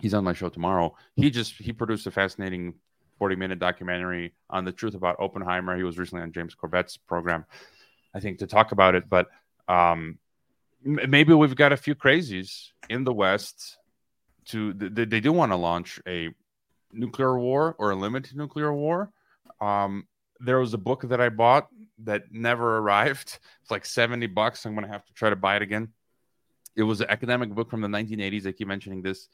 [0.00, 0.94] He's on my show tomorrow.
[1.16, 2.74] He just he produced a fascinating
[3.18, 5.76] 40 minute documentary on the truth about Oppenheimer.
[5.76, 7.44] He was recently on James Corbett's program,
[8.14, 9.08] I think, to talk about it.
[9.08, 9.26] But
[9.66, 10.18] um,
[10.82, 13.78] maybe we've got a few crazies in the West
[14.46, 16.30] to they, they do want to launch a
[16.92, 19.10] nuclear war or a limited nuclear war.
[19.60, 20.06] Um,
[20.40, 21.68] there was a book that I bought
[22.04, 23.38] that never arrived.
[23.62, 24.64] It's like 70 bucks.
[24.64, 25.88] I'm going to have to try to buy it again.
[26.76, 28.46] It was an academic book from the 1980s.
[28.46, 29.28] I keep mentioning this,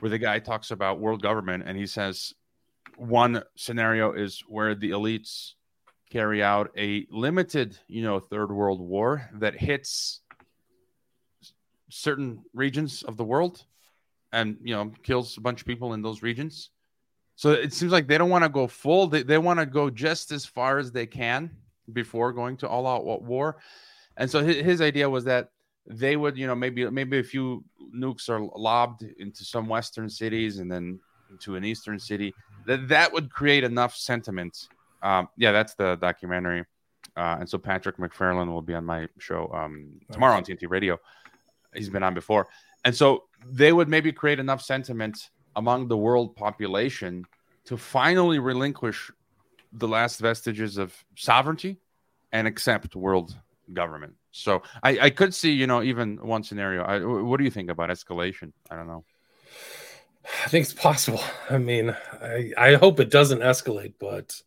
[0.00, 2.34] where the guy talks about world government and he says
[2.96, 5.52] one scenario is where the elites
[6.10, 10.20] carry out a limited, you know, third world war that hits
[11.90, 13.64] certain regions of the world
[14.32, 16.70] and you know kills a bunch of people in those regions.
[17.36, 19.06] So it seems like they don't want to go full.
[19.06, 21.50] They, they want to go just as far as they can
[21.92, 23.56] before going to all out war.
[24.18, 25.50] And so his, his idea was that
[25.86, 30.58] they would, you know, maybe maybe a few nukes are lobbed into some western cities
[30.58, 31.00] and then
[31.30, 32.34] into an eastern city.
[32.66, 34.68] That that would create enough sentiment.
[35.02, 36.64] Um, yeah, that's the documentary.
[37.16, 40.98] Uh, and so Patrick MacFarlane will be on my show um, tomorrow on TNT Radio.
[41.74, 42.48] He's been on before.
[42.84, 47.24] And so they would maybe create enough sentiment among the world population
[47.64, 49.10] to finally relinquish
[49.72, 51.78] the last vestiges of sovereignty
[52.32, 53.36] and accept world
[53.72, 54.14] government.
[54.30, 56.82] So I, I could see, you know, even one scenario.
[56.82, 58.52] I, what do you think about escalation?
[58.70, 59.04] I don't know.
[60.44, 61.22] I think it's possible.
[61.48, 64.40] I mean, I, I hope it doesn't escalate, but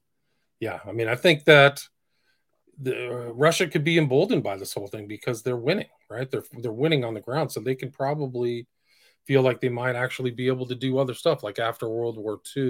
[0.59, 1.87] yeah, I mean, I think that
[2.79, 6.29] the, Russia could be emboldened by this whole thing because they're winning, right?
[6.29, 8.67] They're they're winning on the ground, so they can probably
[9.25, 12.39] feel like they might actually be able to do other stuff, like after World War
[12.55, 12.63] II,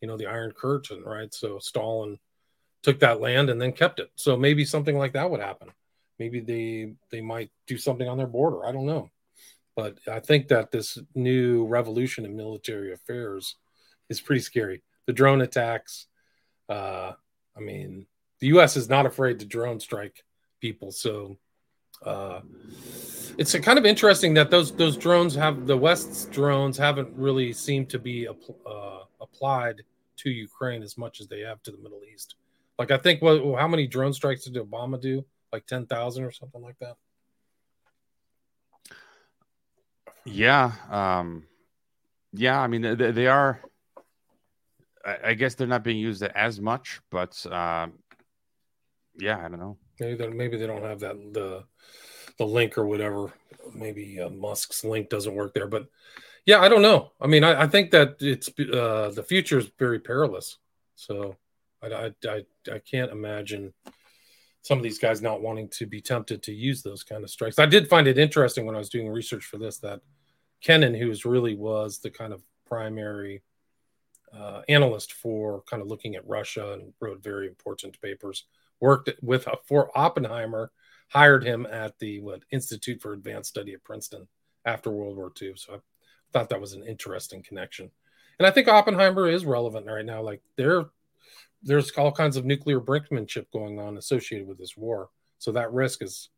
[0.00, 1.32] you know, the Iron Curtain, right?
[1.32, 2.18] So Stalin
[2.82, 4.10] took that land and then kept it.
[4.16, 5.68] So maybe something like that would happen.
[6.18, 8.66] Maybe they they might do something on their border.
[8.66, 9.10] I don't know,
[9.74, 13.56] but I think that this new revolution in military affairs
[14.08, 14.82] is pretty scary.
[15.06, 16.06] The drone attacks.
[16.68, 17.12] Uh,
[17.56, 18.06] I mean,
[18.40, 18.76] the U.S.
[18.76, 20.24] is not afraid to drone strike
[20.60, 20.92] people.
[20.92, 21.38] So
[22.04, 22.40] uh,
[23.38, 27.88] it's kind of interesting that those those drones have the West's drones haven't really seemed
[27.90, 29.82] to be uh, applied
[30.18, 32.36] to Ukraine as much as they have to the Middle East.
[32.78, 35.24] Like I think, what how many drone strikes did Obama do?
[35.52, 36.96] Like ten thousand or something like that.
[40.24, 41.44] Yeah, um,
[42.32, 42.60] yeah.
[42.60, 43.60] I mean, they, they are.
[45.02, 47.86] I, guess they're not being used as much, but uh,
[49.20, 49.76] yeah, I don't know.
[49.98, 51.64] Maybe they, maybe they don't have that the
[52.38, 53.32] the link or whatever.
[53.74, 55.86] Maybe uh, Musk's link doesn't work there, but
[56.46, 57.12] yeah, I don't know.
[57.20, 60.58] I mean, I, I think that it's uh, the future is very perilous.
[60.96, 61.36] So
[61.82, 63.72] I, I, I, can't imagine
[64.62, 67.58] some of these guys not wanting to be tempted to use those kind of strikes.
[67.58, 70.00] I did find it interesting when I was doing research for this that
[70.60, 73.42] Kennan, who's really was the kind of primary
[74.36, 78.44] uh, analyst for kind of looking at Russia and wrote very important papers
[78.80, 80.70] worked with for Oppenheimer,
[81.08, 84.28] hired him at the what Institute for Advanced Study at Princeton
[84.64, 85.52] after World War II.
[85.56, 85.78] So I
[86.32, 87.90] thought that was an interesting connection.
[88.38, 90.22] And I think Oppenheimer is relevant right now.
[90.22, 90.86] Like there,
[91.62, 95.10] there's all kinds of nuclear brinkmanship going on associated with this war.
[95.38, 96.30] So that risk is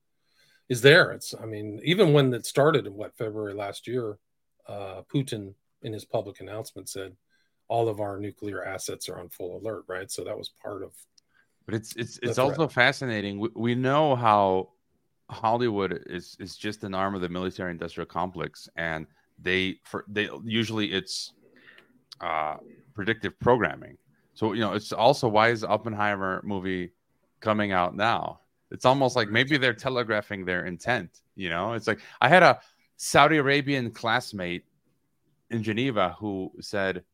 [0.68, 1.12] is there.
[1.12, 4.18] It's I mean, even when it started in what February last year,
[4.66, 7.16] uh, Putin in his public announcement said
[7.68, 10.10] all of our nuclear assets are on full alert, right?
[10.10, 10.92] So that was part of
[11.66, 12.72] but it's it's it's also right.
[12.72, 13.38] fascinating.
[13.38, 14.70] We, we know how
[15.30, 19.06] Hollywood is is just an arm of the military industrial complex, and
[19.38, 21.32] they for they usually it's
[22.20, 22.56] uh,
[22.94, 23.96] predictive programming.
[24.34, 26.92] So you know, it's also why is Oppenheimer movie
[27.40, 28.40] coming out now?
[28.70, 31.20] It's almost like maybe they're telegraphing their intent.
[31.34, 32.60] You know, it's like I had a
[32.96, 34.64] Saudi Arabian classmate
[35.50, 37.04] in Geneva who said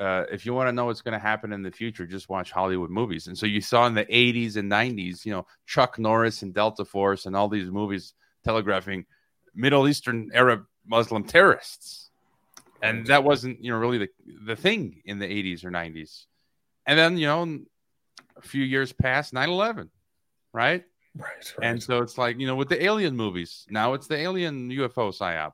[0.00, 2.50] uh, if you want to know what's going to happen in the future, just watch
[2.50, 3.26] Hollywood movies.
[3.26, 6.84] And so you saw in the 80s and 90s, you know, Chuck Norris and Delta
[6.84, 9.04] Force and all these movies telegraphing
[9.54, 12.10] Middle Eastern Arab Muslim terrorists.
[12.82, 14.08] And that wasn't, you know, really the,
[14.46, 16.24] the thing in the 80s or 90s.
[16.86, 17.60] And then, you know,
[18.42, 19.88] a few years past 9/11,
[20.52, 20.84] right?
[21.16, 21.26] Right,
[21.58, 21.68] right.
[21.68, 25.10] And so it's like you know with the alien movies, now it's the alien UFO
[25.10, 25.52] psyop,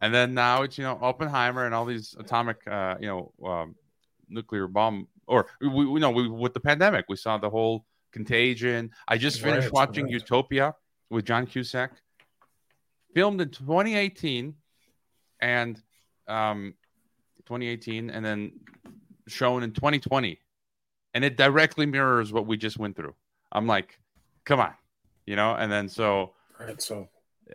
[0.00, 3.74] and then now it's you know Oppenheimer and all these atomic uh, you know um,
[4.28, 8.90] nuclear bomb or we, we know we, with the pandemic we saw the whole contagion.
[9.06, 10.14] I just finished Right, watching right.
[10.14, 10.74] Utopia
[11.10, 11.92] with John Cusack,
[13.14, 14.54] filmed in 2018,
[15.40, 15.82] and
[16.26, 16.74] um,
[17.46, 18.52] 2018, and then
[19.26, 20.38] shown in 2020,
[21.14, 23.14] and it directly mirrors what we just went through.
[23.52, 23.98] I'm like,
[24.44, 24.74] come on,
[25.26, 25.54] you know.
[25.54, 26.80] And then so right.
[26.80, 27.08] So,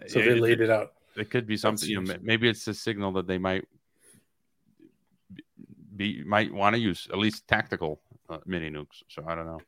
[0.07, 0.93] so it, they laid it out.
[1.15, 1.89] It could be something.
[1.89, 3.65] You know, maybe it's a signal that they might
[5.95, 9.03] be might want to use at least tactical uh, mini nukes.
[9.09, 9.61] So I don't know.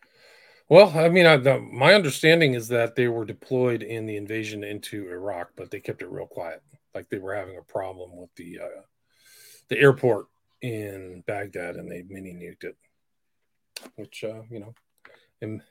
[0.68, 4.64] Well, I mean, I, the, my understanding is that they were deployed in the invasion
[4.64, 6.64] into Iraq, but they kept it real quiet.
[6.96, 8.82] Like they were having a problem with the uh,
[9.68, 10.28] the airport
[10.62, 12.78] in Baghdad, and they mini nuked it.
[13.96, 14.74] Which uh, you know,
[15.42, 15.62] and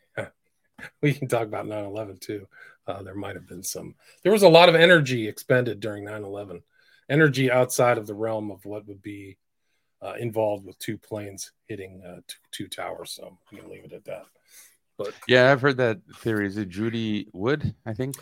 [1.02, 2.46] we can talk about 9/11 too.
[2.86, 3.94] Uh, there might have been some.
[4.22, 6.62] There was a lot of energy expended during 9/11.
[7.08, 9.38] Energy outside of the realm of what would be
[10.02, 13.12] uh, involved with two planes hitting uh, two, two towers.
[13.12, 14.26] So we can leave it at that.
[14.96, 16.46] But Yeah, I've heard that theory.
[16.46, 17.74] Is it Judy Wood?
[17.84, 18.16] I think.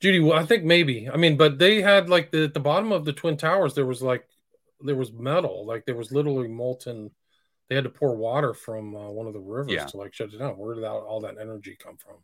[0.00, 1.08] Judy, well, I think maybe.
[1.08, 3.74] I mean, but they had like the at the bottom of the twin towers.
[3.74, 4.26] There was like
[4.80, 7.10] there was metal, like there was literally molten.
[7.68, 9.86] They had to pour water from uh, one of the rivers Yeah.
[9.86, 10.56] to like shut it down.
[10.56, 12.16] Where did that, all that energy come from?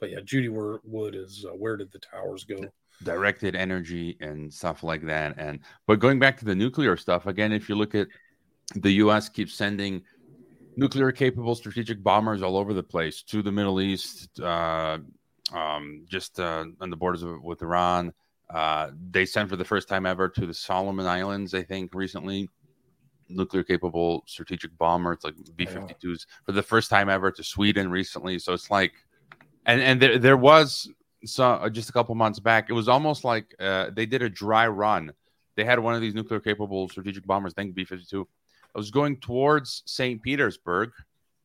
[0.00, 2.68] But yeah, Judy Wood is uh, where did the towers go?
[3.04, 7.52] directed energy and stuff like that and but going back to the nuclear stuff again
[7.52, 8.08] if you look at
[8.74, 10.02] the us keeps sending
[10.76, 14.98] nuclear capable strategic bombers all over the place to the middle east uh,
[15.52, 18.12] um, just uh, on the borders of, with iran
[18.52, 22.48] uh, they sent for the first time ever to the solomon islands i think recently
[23.28, 28.38] nuclear capable strategic bomber it's like b-52s for the first time ever to sweden recently
[28.38, 28.92] so it's like
[29.66, 30.88] and and there, there was
[31.24, 34.28] so uh, just a couple months back, it was almost like uh, they did a
[34.28, 35.12] dry run.
[35.56, 38.26] They had one of these nuclear capable strategic bombers, I think B 52.
[38.74, 40.22] I was going towards St.
[40.22, 40.90] Petersburg,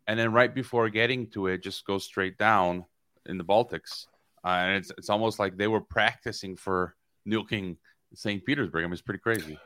[0.08, 2.86] and then right before getting to it, just goes straight down
[3.26, 4.06] in the Baltics.
[4.46, 6.96] Uh, and it's, it's almost like they were practicing for
[7.28, 7.78] nuking
[8.14, 8.46] St.
[8.46, 8.84] Petersburg.
[8.84, 9.58] I mean, it's pretty crazy.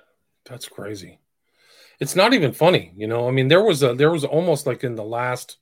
[0.45, 1.19] That's crazy.
[1.99, 3.27] It's not even funny, you know.
[3.27, 5.57] I mean, there was a there was almost like in the last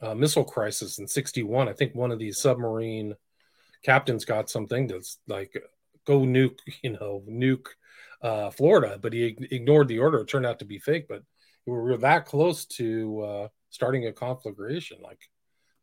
[0.00, 1.68] uh, missile crisis in '61.
[1.68, 3.14] I think one of these submarine
[3.82, 5.52] captains got something that's like
[6.06, 7.66] go nuke, you know, nuke
[8.22, 10.20] uh, Florida, but he ignored the order.
[10.20, 11.22] It turned out to be fake, but
[11.66, 14.98] we were that close to uh, starting a conflagration.
[15.02, 15.20] Like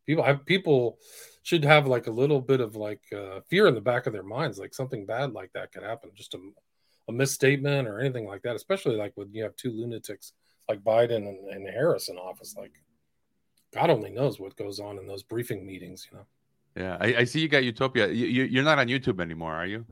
[0.04, 0.98] people, have, people
[1.42, 4.22] should have like a little bit of like uh, fear in the back of their
[4.22, 6.10] minds, like something bad like that could happen.
[6.14, 6.38] Just a,
[7.08, 10.32] a misstatement or anything like that, especially like when you have two lunatics
[10.68, 12.54] like Biden and, and Harris in office.
[12.56, 12.72] Like
[13.72, 16.24] God only knows what goes on in those briefing meetings, you know.
[16.76, 18.08] Yeah, I, I see you got Utopia.
[18.08, 19.86] You, you, you're not on YouTube anymore, are you?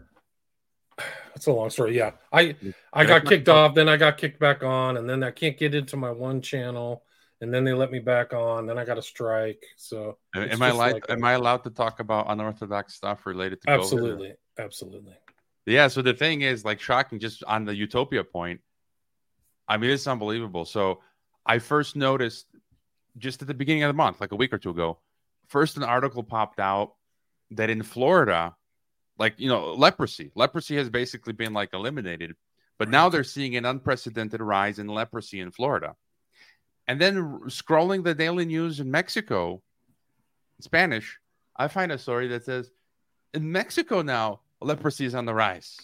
[1.28, 1.96] That's a long story.
[1.96, 2.12] Yeah.
[2.32, 2.56] I
[2.92, 5.74] I got kicked off, then I got kicked back on, and then I can't get
[5.74, 7.02] into my one channel,
[7.40, 9.64] and then they let me back on, then I got a strike.
[9.76, 10.92] So Am I just allowed?
[10.92, 15.14] like am a- I allowed to talk about unorthodox stuff related to COVID absolutely, absolutely.
[15.66, 15.88] Yeah.
[15.88, 17.18] So the thing is, like, shocking.
[17.18, 18.60] Just on the Utopia point,
[19.66, 20.64] I mean, it's unbelievable.
[20.64, 21.00] So
[21.46, 22.46] I first noticed
[23.18, 24.98] just at the beginning of the month, like a week or two ago.
[25.48, 26.94] First, an article popped out
[27.52, 28.54] that in Florida,
[29.18, 30.32] like you know, leprosy.
[30.34, 32.34] Leprosy has basically been like eliminated,
[32.78, 35.94] but now they're seeing an unprecedented rise in leprosy in Florida.
[36.86, 39.62] And then scrolling the daily news in Mexico,
[40.60, 41.18] Spanish,
[41.56, 42.70] I find a story that says
[43.32, 45.78] in Mexico now leprosy is on the rise.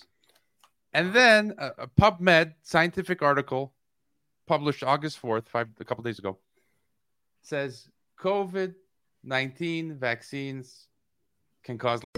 [0.93, 3.73] And then a, a PubMed scientific article
[4.47, 6.39] published August 4th, five, a couple days ago,
[7.43, 8.75] says COVID
[9.23, 10.87] 19 vaccines
[11.63, 12.01] can cause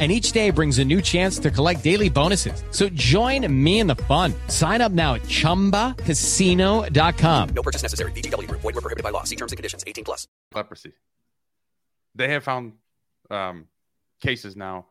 [0.00, 2.64] And each day brings a new chance to collect daily bonuses.
[2.72, 4.34] So join me in the fun.
[4.48, 7.48] Sign up now at chumbacasino.com.
[7.54, 8.10] No purchase necessary.
[8.10, 8.62] VGW Group.
[8.62, 9.22] Void were prohibited by law.
[9.22, 9.84] See terms and conditions.
[9.86, 10.26] 18 plus.
[10.52, 10.90] leprosy.
[12.16, 12.72] They have found
[13.30, 13.68] um,
[14.20, 14.86] cases now.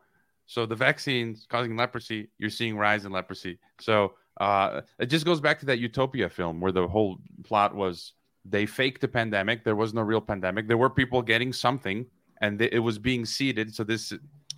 [0.46, 3.58] So the vaccines causing leprosy, you're seeing rise in leprosy.
[3.80, 8.12] So uh, it just goes back to that Utopia film where the whole plot was
[8.44, 9.64] they faked the pandemic.
[9.64, 10.68] There was no real pandemic.
[10.68, 12.04] There were people getting something,
[12.40, 13.74] and th- it was being seeded.
[13.74, 14.12] So this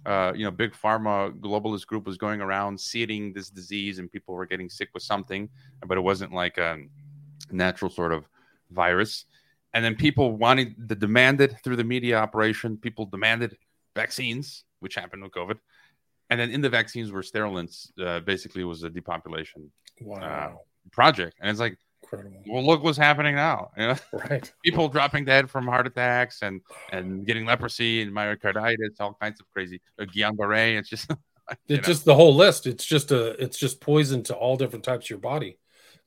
[0.06, 4.34] uh, you know, big pharma globalist group was going around seeding this disease and people
[4.34, 5.48] were getting sick with something,
[5.84, 6.78] but it wasn't like a
[7.50, 8.24] natural sort of
[8.70, 9.24] virus.
[9.74, 13.56] And then people wanted the demanded through the media operation, people demanded
[13.96, 15.58] vaccines, which happened with COVID.
[16.30, 20.20] And then in the vaccines were sterilants, uh, basically was a depopulation Wow.
[20.22, 20.52] uh,
[20.92, 21.36] project.
[21.40, 21.78] And it's like,
[22.12, 22.42] Incredible.
[22.48, 23.70] well, look what's happening now.
[23.76, 23.96] You know?
[24.12, 24.50] Right.
[24.64, 26.60] people dropping dead from heart attacks and
[26.92, 30.78] and getting leprosy and myocarditis, all kinds of crazy uh, Guillain-Barré.
[30.78, 31.10] It's just
[31.68, 31.92] It's know.
[31.92, 32.66] just the whole list.
[32.66, 35.58] It's just a it's just poison to all different types of your body.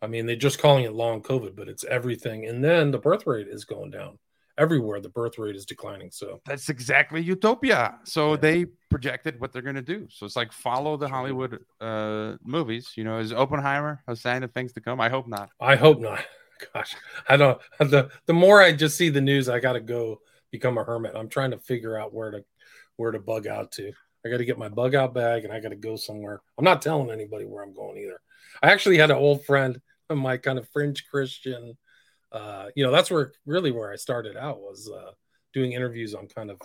[0.01, 2.45] I mean, they're just calling it long COVID, but it's everything.
[2.45, 4.17] And then the birth rate is going down
[4.60, 4.99] everywhere.
[4.99, 6.12] The birth rate is declining.
[6.12, 7.97] So that's exactly utopia.
[8.03, 8.38] So Yeah.
[8.38, 10.07] they projected what they're going to do.
[10.12, 12.91] So it's like follow the Hollywood uh, movies.
[12.95, 14.99] You know, is Oppenheimer a sign of things to come?
[15.01, 15.49] I hope not.
[15.60, 16.24] I hope not.
[16.74, 16.95] Gosh,
[17.28, 17.60] I don't.
[17.80, 20.20] The the more I just see the news, I got to go
[20.51, 21.14] become a hermit.
[21.16, 22.43] I'm trying to figure out where to
[22.97, 23.91] where to bug out to.
[24.26, 26.41] I got to get my bug out bag and I got to go somewhere.
[26.57, 28.20] I'm not telling anybody where I'm going either.
[28.62, 29.80] I actually had an old friend,
[30.10, 31.78] my kind of fringe Christian.
[32.32, 35.11] Uh, you know, that's where really where I started out was uh,
[35.53, 36.59] doing interviews on kind of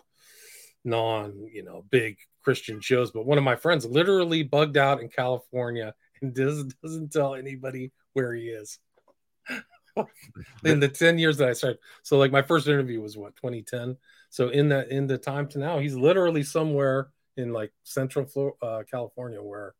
[0.84, 3.10] non, you know, big Christian shows.
[3.10, 7.92] But one of my friends literally bugged out in California and doesn't doesn't tell anybody
[8.12, 8.78] where he is.
[10.64, 11.78] in the 10 years that I started.
[12.02, 13.96] So like my first interview was what 2010.
[14.30, 18.82] So in that in the time to now, he's literally somewhere in like central uh,
[18.90, 19.74] California where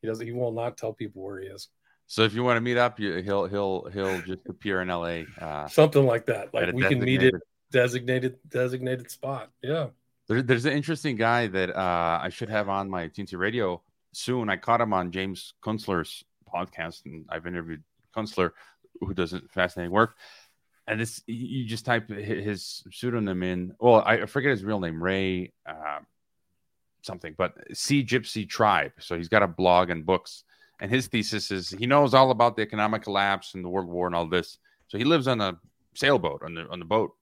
[0.00, 1.68] he doesn't he will not tell people where he is.
[2.06, 5.26] So if you want to meet up, you, he'll he'll he'll just appear in L.A.
[5.40, 6.52] Uh, Something like that.
[6.52, 7.34] Like we can meet it
[7.70, 9.50] designated- designated spot.
[9.62, 9.88] Yeah.
[10.28, 13.82] There, there's an interesting guy that uh, I should have on my TNT radio
[14.12, 14.48] soon.
[14.48, 17.82] I caught him on James Kunstler's podcast, and I've interviewed
[18.16, 18.50] Kunstler,
[19.00, 20.16] who does fascinating work.
[20.86, 23.74] And this, you- you just type his pseudonym in.
[23.80, 25.98] Well, I forget his real name, Ray uh,
[27.02, 28.92] something, but Sea Gypsy Tribe.
[29.00, 30.44] So he's got a blog and books.
[30.80, 34.06] And his thesis is he knows all about the economic collapse and the World War
[34.06, 34.58] and all this.
[34.88, 35.58] So he lives on a
[35.94, 37.12] sailboat on the on the boat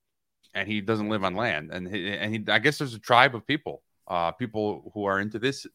[0.54, 1.70] and he doesn't live on land.
[1.72, 5.20] And he, and he, I guess there's a tribe of people, uh, people who are
[5.20, 5.66] into this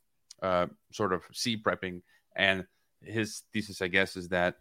[0.41, 2.01] uh, sort of sea prepping.
[2.35, 2.65] And
[3.01, 4.55] his thesis, I guess, is that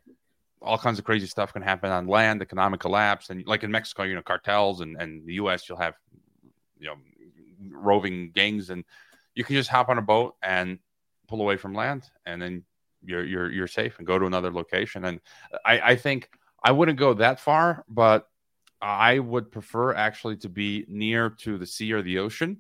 [0.63, 4.05] all kinds of crazy stuff can happen on land, economic collapse, and like in Mexico,
[4.05, 5.69] you know, cartels, and and the U.S.
[5.69, 5.95] you'll have,
[6.79, 6.97] you know,
[7.71, 8.85] roving gangs, and
[9.35, 10.79] you can just hop on a boat and
[11.29, 12.65] pull away from land, and then
[13.07, 15.05] you're you're you're safe and go to another location.
[15.05, 15.21] And
[15.65, 16.31] I, I think
[16.63, 18.29] I wouldn't go that far, but
[18.81, 22.59] I would prefer actually to be near to the sea or the ocean.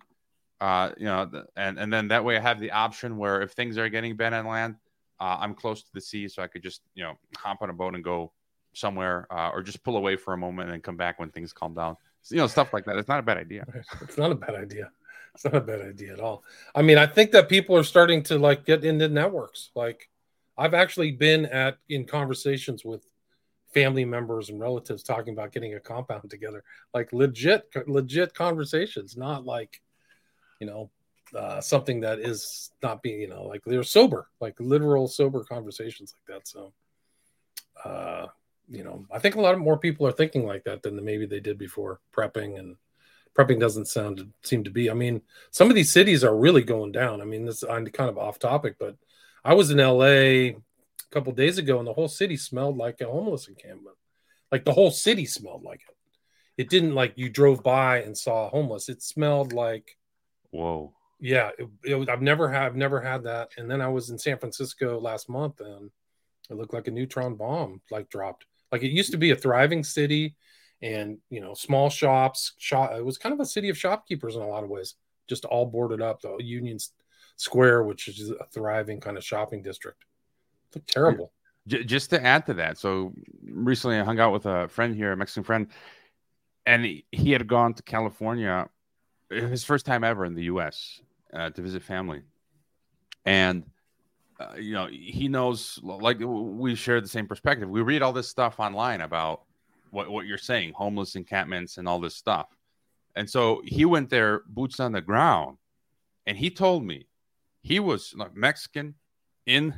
[0.61, 3.77] Uh, you know, and and then that way I have the option where if things
[3.77, 4.77] are getting bad on land,
[5.21, 7.75] uh, I'm close to the sea, so I could just you know hop on a
[7.75, 8.33] boat and go
[8.73, 11.75] somewhere, uh, or just pull away for a moment and come back when things calm
[11.75, 11.97] down.
[12.31, 12.97] You know, stuff like that.
[12.97, 13.67] It's not a bad idea.
[14.03, 14.91] It's not a bad idea.
[15.35, 16.45] It's not a bad idea at all.
[16.75, 19.69] I mean, I think that people are starting to like get into networks.
[19.75, 20.09] Like
[20.59, 23.05] I've actually been at in conversations with
[23.75, 26.65] family members and relatives talking about getting a compound together.
[26.95, 29.81] Like legit legit conversations, not like
[30.61, 30.91] you know,
[31.35, 36.15] uh, something that is not being, you know, like they're sober, like literal sober conversations
[36.15, 36.49] like that.
[36.49, 36.73] So
[37.85, 38.27] uh
[38.69, 41.27] you know, I think a lot of more people are thinking like that than maybe
[41.27, 42.77] they did before prepping and
[43.37, 44.91] prepping doesn't sound seem to be.
[44.91, 47.21] I mean, some of these cities are really going down.
[47.21, 48.97] I mean, this I'm kind of off topic, but
[49.47, 50.57] I was in LA a
[51.13, 53.97] couple days ago and the whole city smelled like a homeless encampment.
[54.51, 56.63] Like the whole city smelled like it.
[56.63, 58.89] It didn't like you drove by and saw homeless.
[58.89, 59.97] It smelled like
[60.51, 60.93] Whoa.
[61.21, 63.51] yeah, it, it I've never had I've never had that.
[63.57, 65.91] And then I was in San Francisco last month and
[66.51, 68.47] it looked like a neutron bomb like dropped.
[68.73, 70.35] Like it used to be a thriving city
[70.83, 74.43] and you know small shops shop it was kind of a city of shopkeepers in
[74.43, 74.95] a lot of ways
[75.27, 76.79] just all boarded up the union
[77.37, 80.05] square which is a thriving kind of shopping district
[80.74, 81.32] looked terrible
[81.66, 83.12] just to add to that, so
[83.43, 85.66] recently I hung out with a friend here, a Mexican friend,
[86.64, 88.68] and he, he had gone to California,
[89.30, 91.01] his first time ever in the U.S.
[91.32, 92.22] Uh, to visit family,
[93.24, 93.64] and
[94.39, 97.68] uh, you know he knows like we share the same perspective.
[97.68, 99.43] We read all this stuff online about
[99.91, 102.47] what what you're saying, homeless encampments and all this stuff,
[103.16, 105.59] and so he went there, boots on the ground,
[106.26, 107.09] and he told me
[107.67, 108.95] he was like Mexican
[109.45, 109.75] in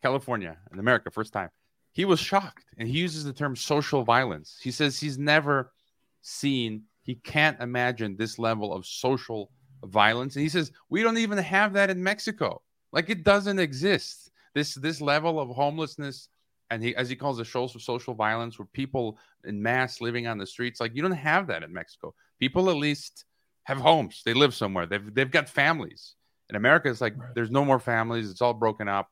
[0.00, 1.50] California in America, first time.
[1.92, 4.58] He was shocked, and he uses the term social violence.
[4.58, 5.70] He says he's never
[6.22, 9.50] seen, he can't imagine this level of social
[9.84, 12.62] violence, and he says we don't even have that in Mexico.
[12.90, 14.30] Like it doesn't exist.
[14.54, 16.30] This this level of homelessness,
[16.70, 20.38] and he as he calls it social social violence, where people in mass living on
[20.38, 20.80] the streets.
[20.80, 22.14] Like you don't have that in Mexico.
[22.40, 23.26] People at least
[23.64, 24.22] have homes.
[24.24, 24.86] They live somewhere.
[24.86, 26.15] They've they've got families.
[26.50, 27.34] In America, it's like Right.
[27.34, 28.30] there's no more families.
[28.30, 29.08] It's all broken up.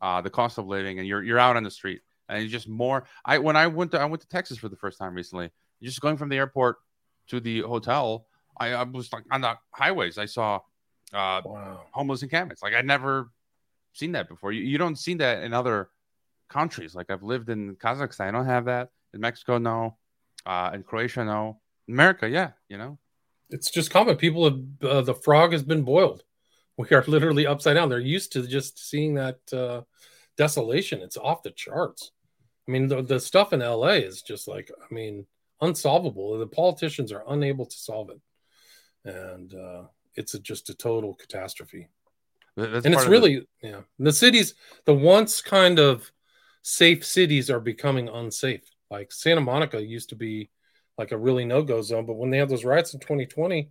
[0.00, 2.68] Uh, the cost of living, and you're you're out on the street, and it's just
[2.68, 3.04] more.
[3.24, 5.50] I when I went to I went to Texas for the first time recently.
[5.82, 6.76] Just going from the airport
[7.28, 8.26] to the hotel,
[8.58, 10.16] I, I was like on the highways.
[10.18, 10.56] I saw
[11.12, 11.82] uh, Wow.
[11.92, 12.62] homeless encampments.
[12.62, 13.30] Like I'd never
[13.92, 14.52] seen that before.
[14.52, 15.90] You, you don't see that in other
[16.48, 16.94] countries.
[16.94, 18.90] Like I've lived in Kazakhstan, I don't have that.
[19.14, 19.96] In Mexico, no.
[20.46, 21.60] Uh, in Croatia, no.
[21.88, 22.52] America, yeah.
[22.68, 22.98] You know,
[23.50, 24.16] It's just common.
[24.16, 26.22] People have uh, the frog has been boiled.
[26.78, 27.88] We are literally upside down.
[27.88, 29.82] They're used to just seeing that uh,
[30.36, 31.02] desolation.
[31.02, 32.12] It's off the charts.
[32.66, 35.26] I mean, the, the stuff in LA is just like, I mean,
[35.60, 36.38] unsolvable.
[36.38, 38.20] The politicians are unable to solve it,
[39.04, 39.82] and uh,
[40.14, 41.88] it's a, just a total catastrophe.
[42.58, 44.54] That's and it's of the- really yeah the cities
[44.84, 46.10] the once kind of
[46.62, 50.50] safe cities are becoming unsafe like santa monica used to be
[50.96, 53.70] like a really no-go zone but when they had those riots in 2020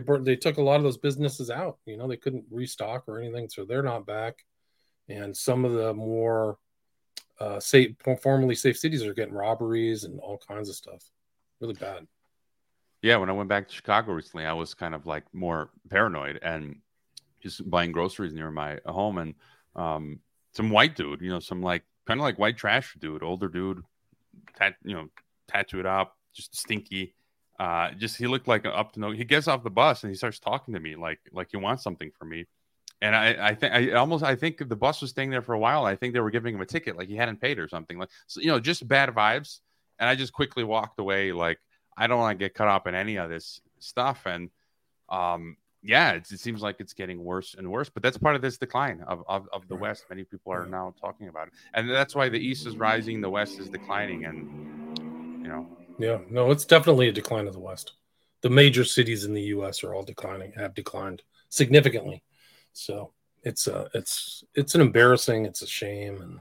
[0.00, 3.18] they they took a lot of those businesses out you know they couldn't restock or
[3.18, 4.44] anything so they're not back
[5.08, 6.58] and some of the more
[7.40, 11.02] uh safe formerly safe cities are getting robberies and all kinds of stuff
[11.60, 12.06] really bad
[13.02, 13.16] yeah.
[13.16, 16.76] When I went back to Chicago recently, I was kind of like more paranoid and
[17.40, 19.34] just buying groceries near my home, and
[19.76, 20.20] um,
[20.52, 23.82] some white dude, you know, some like kind of like white trash dude, older dude,
[24.56, 25.08] tat, you know,
[25.46, 27.14] tattooed up, just stinky.
[27.58, 29.10] Uh, just he looked like up to no.
[29.10, 31.82] He gets off the bus and he starts talking to me like like he wants
[31.82, 32.46] something from me.
[33.00, 35.58] And I, I think I almost I think the bus was staying there for a
[35.58, 35.84] while.
[35.84, 37.98] I think they were giving him a ticket, like he hadn't paid or something.
[37.98, 39.58] Like so, you know, just bad vibes.
[39.98, 41.58] And I just quickly walked away, like
[41.96, 44.22] I don't want to get caught up in any of this stuff.
[44.26, 44.50] And
[45.08, 47.88] um, yeah, it, it seems like it's getting worse and worse.
[47.88, 50.04] But that's part of this decline of of, of the West.
[50.10, 53.30] Many people are now talking about it, and that's why the East is rising, the
[53.30, 55.66] West is declining, and you know,
[55.98, 57.92] Yeah, no, it's definitely a decline of the West.
[58.42, 59.82] The major cities in the U.S.
[59.82, 62.22] are all declining, have declined significantly.
[62.72, 66.40] So it's uh, it's it's an embarrassing, it's a shame, and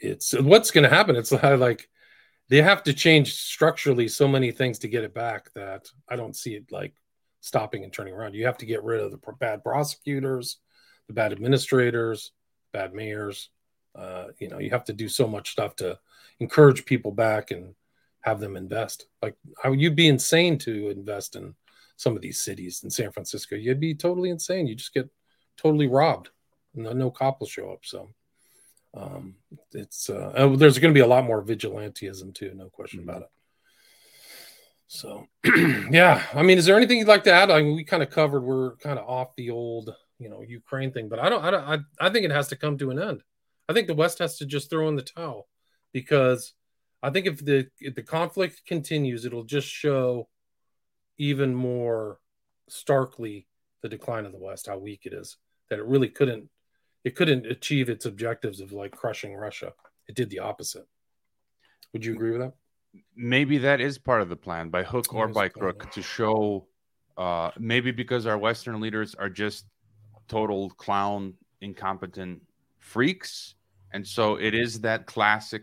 [0.00, 1.14] it's what's going to happen.
[1.14, 1.88] It's like
[2.48, 6.36] they have to change structurally so many things to get it back that I don't
[6.36, 6.94] see it like
[7.40, 8.34] stopping and turning around.
[8.34, 10.58] You have to get rid of the bad prosecutors,
[11.06, 12.32] the bad administrators,
[12.72, 13.50] bad mayors.
[13.94, 15.98] Uh, you know, you have to do so much stuff to
[16.40, 17.74] encourage people back and
[18.26, 19.06] have them invest.
[19.22, 21.54] Like, how you'd be insane to invest in
[21.96, 23.54] some of these cities in San Francisco.
[23.54, 24.66] You'd be totally insane.
[24.66, 25.08] You just get
[25.56, 26.30] totally robbed.
[26.74, 27.84] No, no cop will show up.
[27.84, 28.10] So,
[28.94, 29.36] um,
[29.72, 33.22] it's uh, oh, there's going to be a lot more vigilantism too, no question about
[33.22, 33.28] it.
[34.88, 35.26] So,
[35.90, 37.50] yeah, I mean, is there anything you'd like to add?
[37.50, 38.42] I mean, we kind of covered.
[38.42, 41.64] We're kind of off the old, you know, Ukraine thing, but I don't, I don't,
[41.64, 43.22] I, I think it has to come to an end.
[43.68, 45.48] I think the West has to just throw in the towel
[45.92, 46.52] because
[47.06, 50.28] I think if the if the conflict continues, it'll just show
[51.18, 52.18] even more
[52.68, 53.46] starkly
[53.82, 55.36] the decline of the West, how weak it is.
[55.70, 56.50] That it really couldn't
[57.04, 59.72] it couldn't achieve its objectives of like crushing Russia.
[60.08, 60.88] It did the opposite.
[61.92, 62.54] Would you agree with that?
[63.14, 66.66] maybe that is part of the plan by hook or by crook to show
[67.18, 69.66] uh maybe because our western leaders are just
[70.28, 72.40] total clown incompetent
[72.78, 73.54] freaks
[73.92, 75.62] and so it is that classic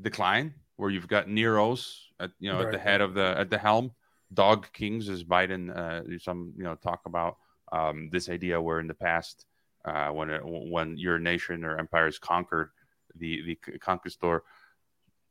[0.00, 3.58] decline where you've got nero's at you know at the head of the at the
[3.58, 3.92] helm.
[4.32, 7.38] Dog kings as biden uh some you know talk about
[7.72, 9.44] um this idea where in the past
[9.84, 12.70] uh when it, when your nation or empire is conquered
[13.16, 14.44] the the conquistador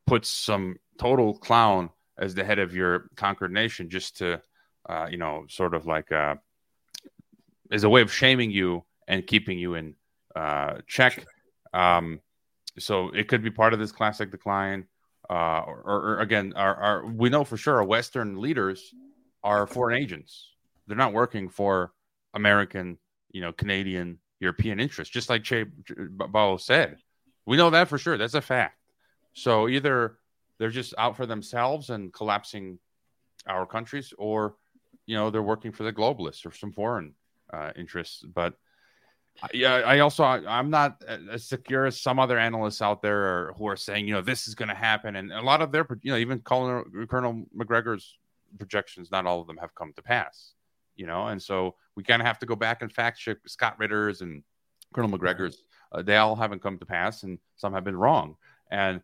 [0.06, 4.42] puts some total clown as the head of your conquered nation just to
[4.90, 6.36] uh, you know sort of like uh,
[7.72, 9.96] as a way of shaming you and keeping you in
[10.36, 11.26] uh, check.
[11.74, 12.22] Um,
[12.78, 14.86] so it could be part of this classic decline
[15.30, 18.94] uh, or, or again our, our we know for sure our western leaders
[19.44, 20.52] are foreign agents.
[20.88, 21.94] They're not working for
[22.36, 22.98] american
[23.32, 26.98] you know canadian european interests just like Chay Bowes said.
[27.46, 28.18] We know that for sure.
[28.18, 28.78] That's a fact.
[29.34, 30.18] So either
[30.58, 32.80] they're just out for themselves and collapsing
[33.48, 34.56] our countries, or
[35.06, 37.14] you know they're working for the globalists or some foreign
[37.52, 38.24] uh, interests.
[38.24, 38.54] But
[39.54, 43.68] yeah, I also I'm not as secure as some other analysts out there are, who
[43.68, 46.12] are saying you know this is going to happen, and a lot of their you
[46.12, 48.18] know even Colonel, Colonel Macgregor's
[48.58, 50.54] projections, not all of them have come to pass.
[50.96, 53.78] You know, and so we kind of have to go back and fact check Scott
[53.80, 54.44] Ritter's and
[54.94, 55.64] Colonel Macgregor's.
[55.92, 58.36] Uh, they all haven't come to pass, and some have been wrong.
[58.70, 59.02] And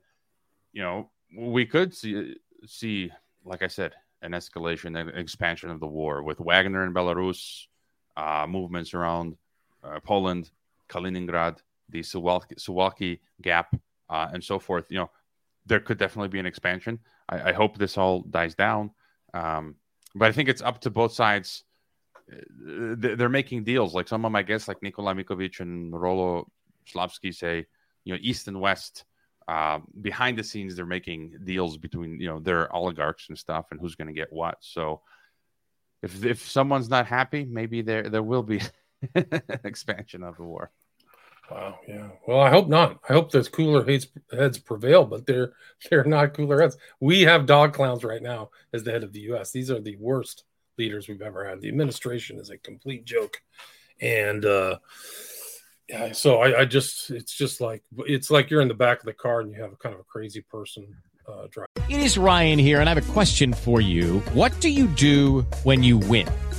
[0.74, 3.12] you know, we could see see,
[3.44, 7.68] like I said, an escalation, an expansion of the war with Wagner in Belarus,
[8.18, 9.38] uh, movements around
[10.04, 10.52] Poland,
[10.90, 11.60] Kaliningrad,
[11.90, 13.76] the Suwalki, Suwalki Gap,
[14.10, 14.86] uh, and so forth.
[14.90, 15.12] You know,
[15.66, 17.00] there could definitely be an expansion.
[17.30, 18.92] I, I hope this all dies down,
[19.34, 19.76] um,
[20.14, 21.64] but I think it's up to both sides
[22.32, 23.94] uh, they're making deals.
[23.94, 26.50] Like some of my guests, like Nikola Mikovic and Rolo
[26.92, 27.66] Slavskiy, say,
[28.04, 29.06] you know, East and West.
[29.48, 33.80] Uh, behind the scenes, they're making deals between you know their oligarchs and stuff, and
[33.80, 34.58] who's going to get what.
[34.62, 35.02] So,
[36.02, 38.60] if if someone's not happy, maybe there there will be
[39.64, 40.72] expansion of the war.
[41.50, 41.80] Wow.
[41.88, 42.10] Yeah.
[42.28, 43.00] Well, I hope not.
[43.08, 45.54] I hope those cooler heads, heads prevail, but they're
[45.90, 46.78] they're not cooler heads.
[47.00, 49.52] We have dog clowns right now as the head of the U.S.
[49.52, 50.44] These are the worst
[50.78, 51.62] leaders we've ever had.
[51.62, 53.42] The administration is a complete joke,
[54.02, 54.80] and uh,
[55.88, 56.14] yeah.
[56.14, 59.14] So I, I just it's just like it's like you're in the back of the
[59.14, 60.88] car and you have a kind of a crazy person
[61.28, 61.70] uh, driving.
[61.90, 64.20] It is Ryan here, and I have a question for you.
[64.34, 66.28] What do you do when you win?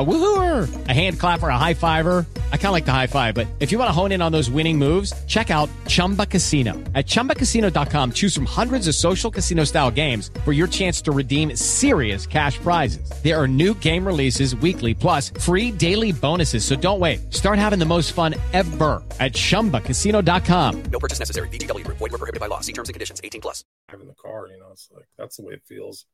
[0.00, 2.24] A woohooer, a hand clapper, a high fiver.
[2.52, 4.30] I kind of like the high five, but if you want to hone in on
[4.32, 6.72] those winning moves, check out Chumba Casino.
[6.94, 11.56] At chumbacasino.com, choose from hundreds of social casino style games for your chance to redeem
[11.56, 13.10] serious cash prizes.
[13.24, 16.64] There are new game releases weekly, plus free daily bonuses.
[16.64, 17.34] So don't wait.
[17.34, 20.82] Start having the most fun ever at chumbacasino.com.
[20.84, 21.48] No purchase necessary.
[21.48, 21.98] VGW Group.
[21.98, 22.60] Void were prohibited by law.
[22.60, 23.20] See terms and conditions.
[23.24, 23.64] 18 plus.
[23.88, 24.46] driving the car.
[24.48, 26.06] You know, it's like that's the way it feels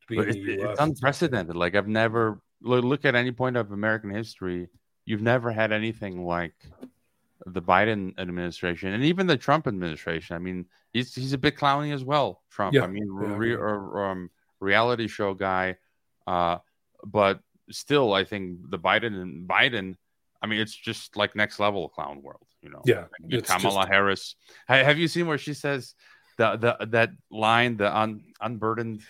[0.00, 0.70] to be But in it- the U.S.
[0.72, 1.56] it's unprecedented.
[1.56, 4.68] Like I've never lo- look at any point of American history.
[5.04, 6.54] You've never had anything like
[7.46, 10.34] the Biden administration and even the Trump administration.
[10.34, 12.42] I mean, he's he's a bit clowny as well.
[12.50, 12.74] Trump.
[12.74, 15.76] Yeah, I mean, yeah, re- or, um, reality show guy.
[16.26, 16.58] Uh,
[17.04, 17.40] but
[17.70, 19.96] still, I think the Biden and Biden.
[20.40, 22.46] I mean, it's just like next level clown world.
[22.62, 22.80] You know.
[22.86, 24.36] Yeah, Like, Kamala just- Harris.
[24.66, 25.94] Have you seen where she says
[26.38, 29.02] the the that line, the un, unburdened?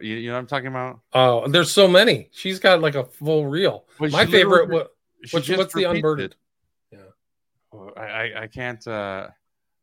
[0.00, 1.00] You, you know what I'm talking about?
[1.12, 2.28] Oh, there's so many.
[2.32, 3.84] She's got like a full reel.
[3.98, 4.68] Well, My favorite.
[4.68, 4.90] What,
[5.30, 6.36] what's, what's the unburdened?
[6.90, 6.98] Yeah.
[7.72, 9.28] Oh, I, I I can't uh,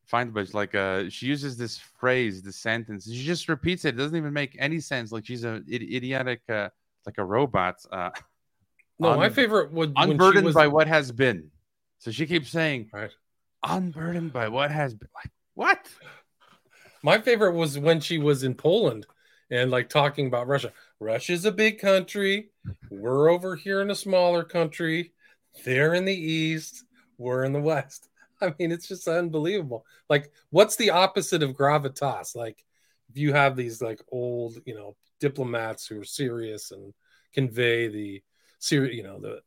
[0.06, 3.06] find, but like uh, she uses this phrase, this sentence.
[3.12, 3.96] She just repeats it.
[3.96, 5.12] It doesn't even make any sense.
[5.12, 6.70] Like she's a id- idiotic, uh,
[7.06, 7.76] like a robot.
[7.92, 8.10] Uh,
[9.00, 11.52] No, my favorite would unburdened was, by what has been.
[12.00, 13.12] So she keeps saying, Right.
[13.64, 15.10] unburdened by what has been.
[15.14, 15.88] Like what?
[17.04, 19.06] My favorite was when she was in Poland
[19.50, 20.74] and like talking about Russia.
[21.00, 22.50] Russia's a big country.
[22.90, 25.14] We're over here in a smaller country.
[25.66, 26.84] They're in the east.
[27.18, 28.10] We're in the west.
[28.42, 29.86] I mean, it's just unbelievable.
[30.10, 32.36] Like, what's the opposite of gravitas?
[32.36, 32.64] Like,
[33.10, 36.94] if you have these like old, you know, diplomats who are serious and
[37.34, 38.22] convey the
[38.60, 39.42] serious, you know, the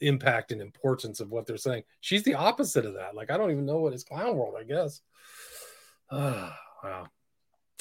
[0.00, 1.84] impact and importance of what they're saying.
[2.00, 3.14] She's the opposite of that.
[3.14, 5.00] Like, I don't even know what is clown world, I guess.
[6.10, 7.06] Ah, wow.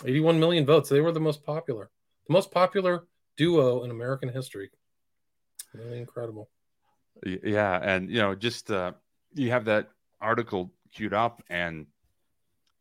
[0.04, 0.90] 81 million votes.
[0.90, 1.90] They were the most popular,
[2.28, 3.06] the most popular
[3.38, 4.70] duo in American history.
[5.74, 6.50] Really incredible.
[7.24, 8.94] Yeah, and you know, just uh,
[9.34, 9.90] you have that
[10.20, 11.88] article queued up, and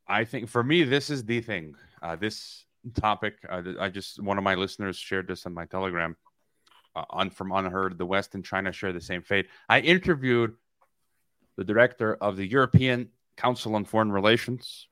[0.08, 1.76] I think for me, this is the thing.
[2.02, 6.16] Uh, this topic, uh, I just one of my listeners shared this on my Telegram.
[6.96, 9.48] Uh, on from Unheard, the West and China share the same fate.
[9.68, 10.54] I interviewed
[11.56, 14.86] the director of the European Council on Foreign Relations,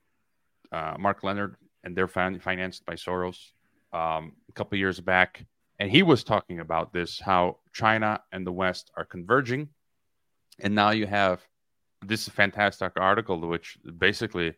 [0.72, 3.52] uh, Mark Leonard, and they're fin- financed by Soros
[3.92, 5.44] um, a couple years back
[5.82, 9.68] and he was talking about this how China and the West are converging,
[10.60, 11.40] and now you have
[12.06, 14.54] this fantastic article, which basically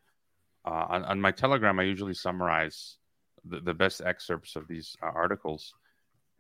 [0.67, 2.99] uh, on, on my Telegram I usually summarize
[3.43, 5.73] the, the best excerpts of these uh, articles,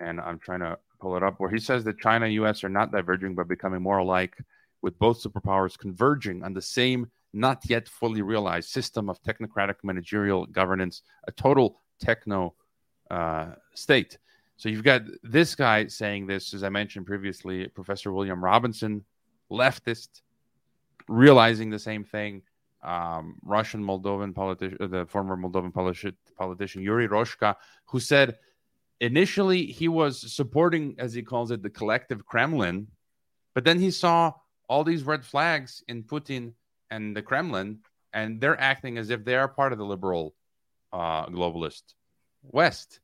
[0.01, 2.62] and I'm trying to pull it up where he says that China and U.S.
[2.62, 4.37] are not diverging but becoming more alike,
[4.82, 10.47] with both superpowers converging on the same not yet fully realized system of technocratic managerial
[10.47, 12.55] governance, a total techno
[13.11, 14.18] uh, state.
[14.57, 19.05] So you've got this guy saying this, as I mentioned previously, Professor William Robinson,
[19.51, 20.22] leftist,
[21.09, 22.43] realizing the same thing.
[22.82, 27.57] Um, Russian Moldovan politician, the former Moldovan politi- politician Yuri Roshka,
[27.87, 28.39] who said
[29.01, 32.87] initially he was supporting, as he calls it, the collective Kremlin,
[33.55, 34.32] but then he saw
[34.68, 36.53] all these red flags in Putin
[36.91, 37.80] and the Kremlin,
[38.12, 40.35] and they're acting as if they are part of the liberal
[40.93, 41.82] uh, globalist
[42.43, 43.01] West.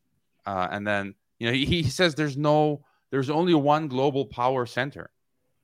[0.47, 4.67] Uh, and then you know he, he says there's no there's only one global power
[4.67, 5.11] center.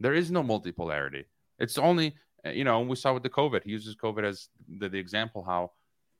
[0.00, 1.24] There is no multipolarity.
[1.58, 3.62] It's only uh, you know we saw with the COVID.
[3.64, 5.72] He uses COVID as the, the example how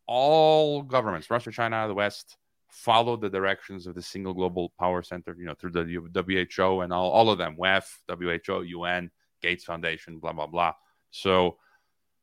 [0.06, 2.36] all governments, Russia, China, the West,
[2.70, 5.84] follow the directions of the single global power center, you know, through the
[6.14, 9.10] WHO and all, all of them, WEF, WHO, UN,
[9.42, 10.72] Gates Foundation, blah, blah, blah.
[11.10, 11.58] So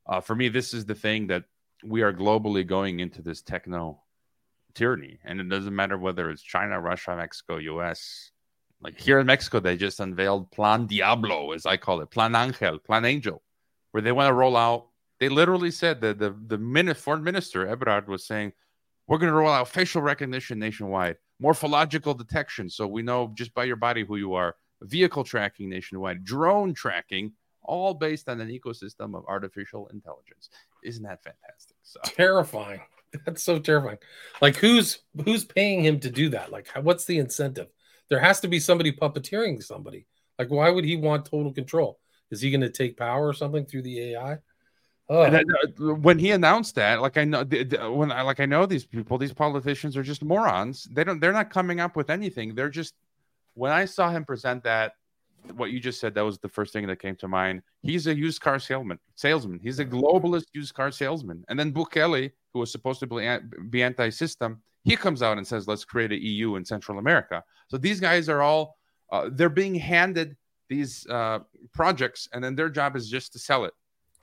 [0.06, 1.46] uh, for me, this is the thing that
[1.84, 4.02] we are globally going into this techno
[4.74, 5.20] tyranny.
[5.24, 8.32] And it doesn't matter whether it's China, Russia, Mexico, US.
[8.82, 12.80] Like here in Mexico, they just unveiled Plan Diablo, as I call it, Plan Angel,
[12.80, 13.42] Plan Angel,
[13.92, 14.88] where they want to roll out.
[15.20, 18.52] They literally said that the, the minute foreign minister, Ebrard, was saying,
[19.08, 23.64] we're going to roll out facial recognition nationwide, morphological detection, so we know just by
[23.66, 27.34] your body who you are, vehicle tracking nationwide, drone tracking,
[27.64, 30.50] all based on an ecosystem of artificial intelligence.
[30.84, 31.78] Isn't that fantastic?
[31.84, 32.82] So terrifying.
[33.26, 34.00] That's so terrifying.
[34.42, 36.52] Like who's who's paying him to do that?
[36.52, 37.68] Like what's the incentive?
[38.10, 40.08] There has to be somebody puppeteering somebody.
[40.40, 42.00] Like why would he want total control?
[42.32, 44.40] Is he going to take power or something through the AI?
[45.10, 45.30] Oh.
[45.30, 48.46] Then, uh, when he announced that, like I know, the, the, when I like I
[48.46, 50.88] know these people, these politicians are just morons.
[50.92, 51.20] They don't.
[51.20, 52.56] They're not coming up with anything.
[52.56, 52.96] They're just.
[53.54, 54.94] When I saw him present that,
[55.56, 57.62] what you just said, that was the first thing that came to mind.
[57.82, 59.00] He's a used car salesman.
[59.16, 59.60] Salesman.
[59.62, 61.44] He's a globalist used car salesman.
[61.50, 63.08] And then Bukele, who was supposed to
[63.70, 67.78] be, anti-system, he comes out and says, "Let's create an EU in Central America." So
[67.78, 68.78] these guys are all
[69.12, 70.36] uh, they're being handed
[70.70, 71.40] these uh,
[71.74, 73.74] projects, and then their job is just to sell it.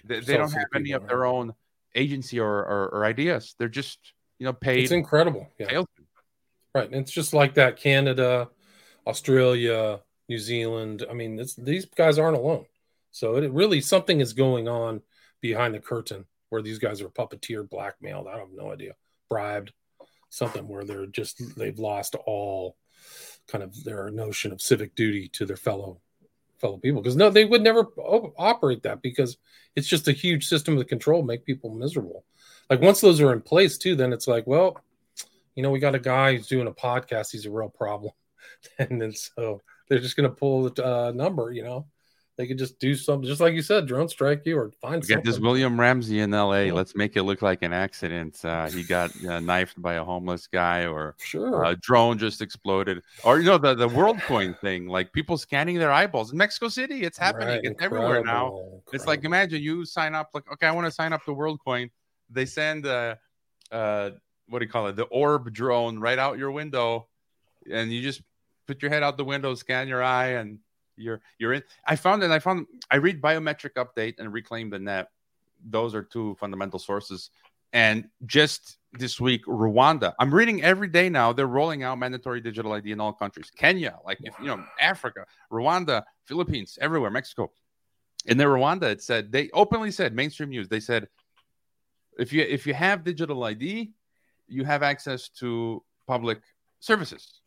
[0.05, 1.55] They, they don't have any of their own
[1.95, 3.55] agency or, or, or, ideas.
[3.59, 3.99] They're just
[4.39, 4.83] you know paid.
[4.83, 5.47] It's incredible.
[5.59, 5.83] Yeah.
[6.75, 7.77] Right, and it's just like that.
[7.77, 8.49] Canada,
[9.07, 10.01] Australia,
[10.31, 11.05] New Zealand.
[11.11, 12.65] I mean, these guys aren't alone.
[13.11, 15.03] So it really something is going on
[15.41, 18.29] behind the curtain where these guys are puppeteered, blackmailed.
[18.29, 18.95] I don't have no idea,
[19.29, 19.73] bribed,
[20.29, 22.77] something where they're just they've lost all
[23.49, 26.01] kind of their notion of civic duty to their fellow
[26.61, 27.85] fellow people because no they would never
[28.37, 29.39] operate that because
[29.75, 32.23] it's just a huge system of control make people miserable
[32.69, 34.79] like once those are in place too then it's like well
[35.55, 38.13] you know we got a guy who's doing a podcast he's a real problem
[38.79, 41.85] and then so they're just going to pull the uh, number you know
[42.41, 45.07] they could just do something, just like you said, drone strike you or find.
[45.07, 46.69] Get this William Ramsey in L.A.
[46.69, 46.73] Yeah.
[46.73, 48.43] Let's make it look like an accident.
[48.43, 53.03] Uh, he got uh, knifed by a homeless guy, or sure, a drone just exploded,
[53.25, 57.03] or you know the the WorldCoin thing, like people scanning their eyeballs in Mexico City.
[57.03, 57.49] It's happening.
[57.49, 57.59] Right.
[57.59, 57.99] It's Incredible.
[57.99, 58.47] everywhere now.
[58.47, 58.85] Incredible.
[58.95, 61.91] It's like imagine you sign up, like okay, I want to sign up to WorldCoin.
[62.31, 63.17] They send uh,
[63.71, 64.13] uh,
[64.49, 67.07] what do you call it, the orb drone right out your window,
[67.71, 68.23] and you just
[68.71, 70.61] put your head out the window, scan your eye, and
[70.97, 71.63] you're you're in.
[71.85, 75.09] I found and I found I read biometric update and reclaim the net.
[75.69, 77.31] Those are two fundamental sources.
[77.73, 80.15] And just this week, Rwanda.
[80.21, 81.33] I'm reading every day now.
[81.33, 83.51] They're rolling out mandatory digital ID in all countries.
[83.57, 87.51] Kenya, like if you know, Africa, Rwanda, Philippines, everywhere, Mexico.
[88.27, 90.69] In the Rwanda, it said they openly said mainstream news.
[90.69, 91.09] They said
[92.19, 93.91] if you if you have digital ID,
[94.47, 96.41] you have access to public
[96.81, 97.41] services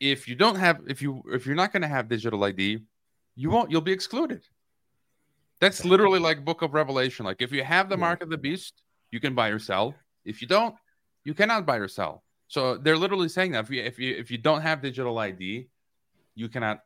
[0.00, 2.82] if you don't have if you if you're not going to have digital id
[3.36, 4.42] you won't you'll be excluded.
[5.60, 7.26] That's literally like book of revelation.
[7.26, 9.94] Like if you have the mark of the beast you can buy or sell.
[10.24, 10.74] If you don't
[11.24, 12.24] you cannot buy or sell.
[12.48, 15.68] So they're literally saying that if you if you if you don't have digital id
[16.34, 16.80] you cannot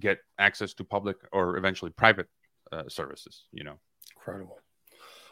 [0.00, 2.26] get access to public or eventually private
[2.72, 3.78] uh, services you know?
[4.16, 4.58] Incredible.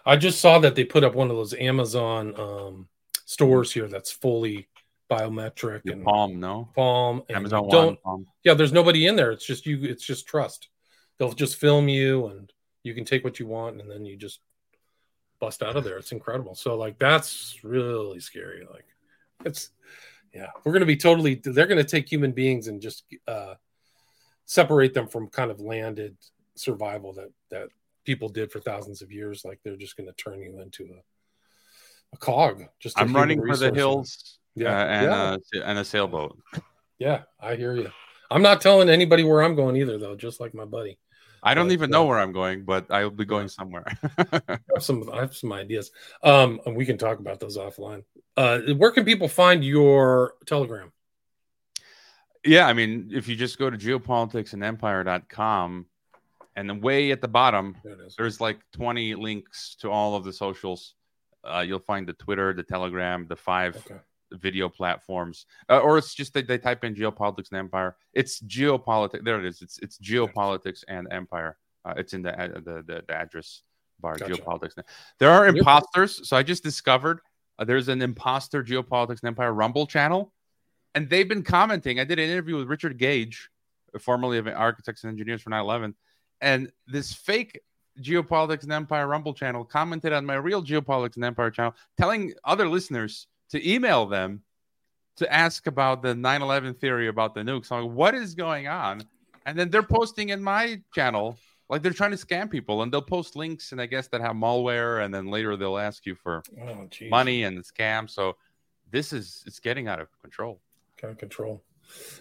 [0.06, 2.88] I just saw that they put up one of those amazon um,
[3.26, 4.68] stores here that's fully
[5.12, 7.22] biometric and Palm, no Palm.
[7.28, 8.26] And Amazon don't, Palm.
[8.44, 9.32] Yeah, there's nobody in there.
[9.32, 9.82] It's just you.
[9.82, 10.68] It's just trust.
[11.18, 12.52] They'll just film you, and
[12.82, 14.40] you can take what you want, and then you just
[15.40, 15.98] bust out of there.
[15.98, 16.54] It's incredible.
[16.54, 18.66] So like that's really scary.
[18.70, 18.86] Like
[19.44, 19.70] it's
[20.32, 21.34] yeah, we're gonna be totally.
[21.34, 23.54] They're gonna take human beings and just uh,
[24.46, 26.16] separate them from kind of landed
[26.54, 27.68] survival that that
[28.04, 29.44] people did for thousands of years.
[29.44, 31.02] Like they're just gonna turn you into a
[32.14, 32.64] a cog.
[32.78, 35.60] Just I'm running for the hills yeah, uh, and yeah.
[35.60, 36.38] Uh, and a sailboat.
[36.98, 37.90] Yeah, I hear you.
[38.30, 40.16] I'm not telling anybody where I'm going either, though.
[40.16, 40.98] Just like my buddy.
[41.42, 43.84] I don't but, even know uh, where I'm going, but I'll be going somewhere.
[44.18, 45.90] I have some I have some ideas.
[46.22, 48.04] Um, and we can talk about those offline.
[48.36, 50.92] Uh, where can people find your Telegram?
[52.44, 55.86] Yeah, I mean, if you just go to geopoliticsandempire.com,
[56.56, 60.32] and then way at the bottom, there there's like 20 links to all of the
[60.32, 60.94] socials.
[61.44, 64.00] Uh, you'll find the Twitter, the Telegram, the five okay
[64.40, 67.96] video platforms, uh, or it's just they, they type in geopolitics and empire.
[68.12, 69.24] It's geopolitics.
[69.24, 69.62] There it is.
[69.62, 71.56] It's it's geopolitics and empire.
[71.84, 73.62] Uh, it's in the, uh, the, the the address
[74.00, 74.16] bar.
[74.16, 74.34] Gotcha.
[74.34, 74.72] Geopolitics.
[75.18, 76.28] There are imposters.
[76.28, 77.20] So I just discovered
[77.58, 80.32] uh, there's an imposter geopolitics and empire Rumble channel,
[80.94, 82.00] and they've been commenting.
[82.00, 83.48] I did an interview with Richard Gage,
[84.00, 85.94] formerly of Architects and Engineers for 9/11,
[86.40, 87.60] and this fake
[88.00, 92.68] geopolitics and empire rumble channel commented on my real geopolitics and empire channel telling other
[92.68, 94.42] listeners to email them
[95.16, 97.70] to ask about the 9/11 theory about the nukes.
[97.70, 99.02] I'm like, what is going on?
[99.46, 101.38] And then they're posting in my channel
[101.68, 104.36] like they're trying to scam people, and they'll post links, and I guess that have
[104.36, 108.10] malware, and then later they'll ask you for Oh, money and scam.
[108.10, 108.36] So
[108.90, 110.60] this is it's getting out of control.
[110.98, 111.62] Kind of control.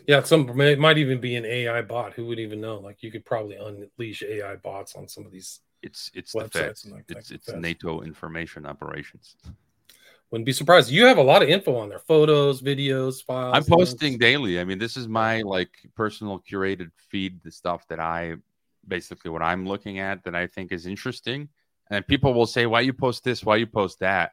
[0.08, 2.14] Yeah, some it might even be an AI bot.
[2.14, 2.78] Who would even know?
[2.80, 5.62] Like you could probably unleash AI bots on some of these.
[5.82, 6.84] It's it's the Websites feds.
[6.86, 7.62] and like- It's it's the feds.
[7.62, 9.36] NATO information operations.
[10.32, 10.90] Wouldn't be surprised.
[10.90, 13.54] You have a lot of info on there: photos, videos, files.
[13.54, 13.70] I'm links.
[13.70, 14.62] posting daily.
[14.62, 18.36] I mean, this is my like personal curated feed, the stuff that I
[18.88, 21.50] basically what I'm looking at that I think is interesting.
[21.90, 23.44] And people will say, Why you post this?
[23.44, 24.32] Why you post that?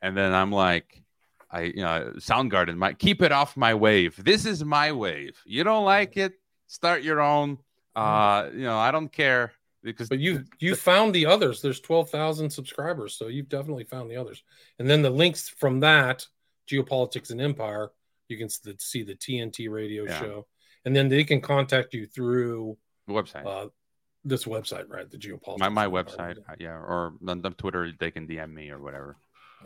[0.00, 1.02] And then I'm like,
[1.50, 4.22] I you know, Soundgarden, my keep it off my wave.
[4.22, 5.36] This is my wave.
[5.44, 6.34] You don't like it,
[6.68, 7.58] start your own.
[7.96, 9.52] Uh, you know, I don't care
[9.84, 11.60] because But you you found the others.
[11.62, 14.42] There's twelve thousand subscribers, so you've definitely found the others.
[14.78, 16.26] And then the links from that
[16.68, 17.90] geopolitics and empire,
[18.28, 20.18] you can see the TNT radio Yeah.
[20.20, 20.46] show,
[20.84, 22.76] and then they can contact you through
[23.06, 23.46] the website.
[23.46, 23.68] uh,
[24.24, 25.08] this website, right?
[25.10, 25.58] The geopolitics.
[25.58, 29.16] my my website, yeah, or on, on Twitter they can DM me or whatever.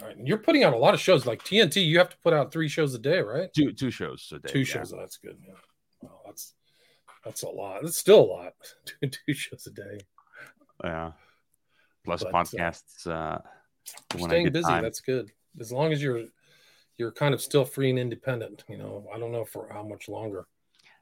[0.01, 0.17] All right.
[0.17, 1.85] And you're putting out a lot of shows, like TNT.
[1.85, 3.53] You have to put out three shows a day, right?
[3.55, 4.53] Two two shows a day.
[4.53, 4.65] Two yeah.
[4.65, 4.91] shows.
[4.97, 5.39] That's good.
[5.47, 5.55] Yeah.
[6.03, 6.55] Well, that's
[7.29, 7.83] that's a lot.
[7.83, 8.53] That's still a lot.
[8.87, 10.01] Two, two shows a day.
[10.83, 11.13] Yeah.
[12.05, 13.07] Plus But, uh, podcasts.
[13.07, 13.39] Uh,
[14.15, 14.65] You're when I staying get busy.
[14.69, 14.83] time.
[14.83, 15.31] That's good.
[15.61, 16.25] As long as you're
[16.97, 18.65] you're kind of still free and independent.
[18.69, 20.47] You know, I don't know for how much longer.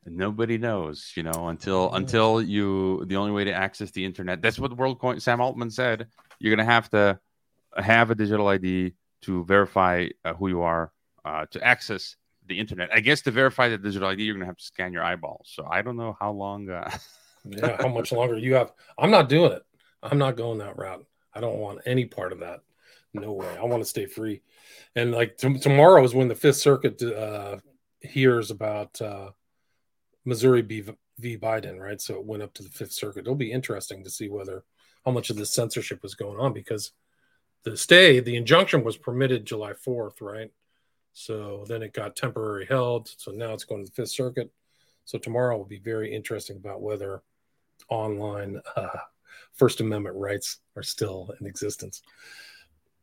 [0.04, 1.98] Nobody knows, you know, until Yeah.
[1.98, 3.04] until you.
[3.06, 4.42] The only way to access the internet.
[4.42, 5.20] That's what WorldCoin.
[5.22, 6.08] Sam Altman said.
[6.38, 7.18] You're gonna have to
[7.76, 10.92] have a digital ID to verify uh, who you are
[11.24, 12.16] uh, to access
[12.46, 12.90] the internet.
[12.92, 15.50] I guess to verify the digital ID, you're gonna have to scan your eyeballs.
[15.52, 16.70] So I don't know how long.
[16.70, 16.90] Uh,
[17.48, 18.72] Yeah, how much longer you have?
[18.98, 19.62] I'm not doing it.
[20.02, 21.04] I'm not going that route.
[21.34, 22.60] I don't want any part of that.
[23.12, 23.56] No way.
[23.56, 24.42] I want to stay free.
[24.94, 27.58] And like t- tomorrow is when the Fifth Circuit uh,
[28.00, 29.30] hears about uh,
[30.24, 31.38] Missouri v.
[31.38, 32.00] Biden, right?
[32.00, 33.20] So it went up to the Fifth Circuit.
[33.20, 34.64] It'll be interesting to see whether
[35.04, 36.92] how much of this censorship was going on because
[37.62, 40.50] the stay, the injunction was permitted July 4th, right?
[41.18, 43.08] So then it got temporary held.
[43.16, 44.52] So now it's going to the Fifth Circuit.
[45.06, 47.22] So tomorrow will be very interesting about whether
[47.88, 48.98] online uh,
[49.54, 52.02] First Amendment rights are still in existence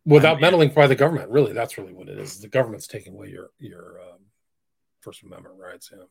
[0.06, 1.32] without meddling by the government.
[1.32, 2.40] Really, that's really what it is.
[2.40, 4.20] The government's taking away your your um,
[5.02, 5.90] First Amendment rights.
[5.92, 6.04] Yeah.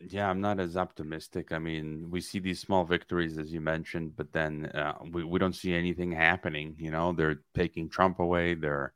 [0.00, 1.52] Yeah, I'm not as optimistic.
[1.52, 5.38] I mean, we see these small victories, as you mentioned, but then uh, we, we
[5.38, 6.74] don't see anything happening.
[6.78, 8.54] You know, they're taking Trump away.
[8.54, 8.94] They're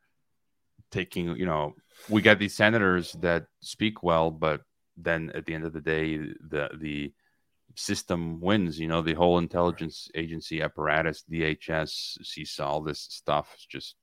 [0.90, 1.74] taking, you know,
[2.08, 4.62] we got these senators that speak well, but
[4.96, 7.12] then at the end of the day, the the
[7.74, 8.78] system wins.
[8.78, 13.94] You know, the whole intelligence agency apparatus, DHS, CISA, all this stuff is just,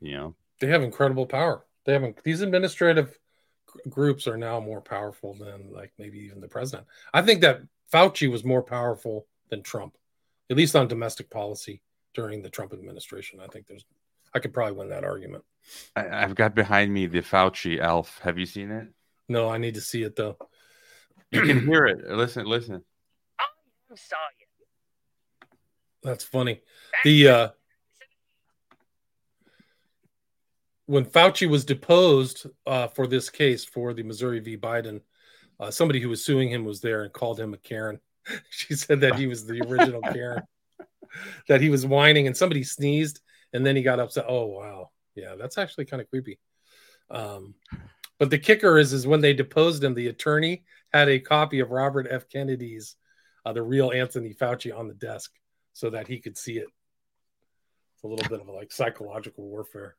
[0.00, 1.64] you know, They have incredible power.
[1.84, 3.18] They have these administrative
[3.88, 6.86] groups are now more powerful than like maybe even the president.
[7.12, 7.62] I think that
[7.92, 9.96] Fauci was more powerful than Trump,
[10.50, 11.82] at least on domestic policy
[12.14, 13.40] during the Trump administration.
[13.40, 13.84] I think there's,
[14.32, 15.44] I could probably win that argument.
[15.96, 18.18] I, I've got behind me the Fauci elf.
[18.22, 18.88] Have you seen it?
[19.28, 20.36] No, I need to see it though.
[21.30, 22.08] You can hear it.
[22.08, 22.84] Listen, listen.
[23.40, 24.46] Oh, I saw you.
[26.02, 26.60] That's funny.
[27.02, 27.48] The uh
[30.86, 34.58] when Fauci was deposed uh, for this case for the Missouri v.
[34.58, 35.00] Biden,
[35.58, 38.00] uh, somebody who was suing him was there and called him a Karen.
[38.50, 40.42] she said that he was the original Karen,
[41.48, 43.20] that he was whining and somebody sneezed
[43.54, 44.26] and then he got upset.
[44.28, 46.38] Oh wow, yeah, that's actually kind of creepy.
[47.10, 47.54] Um,
[48.18, 51.70] but the kicker is, is when they deposed him, the attorney had a copy of
[51.70, 52.28] Robert F.
[52.28, 52.96] Kennedy's,
[53.44, 55.32] uh, the real Anthony Fauci, on the desk
[55.72, 56.68] so that he could see it.
[57.94, 59.96] It's a little bit of a, like psychological warfare.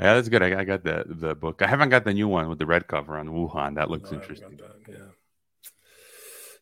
[0.00, 0.42] Yeah, that's good.
[0.42, 1.60] I, I got the the book.
[1.62, 3.74] I haven't got the new one with the red cover on Wuhan.
[3.74, 4.56] That looks No, interesting.
[4.56, 5.04] that, Yeah.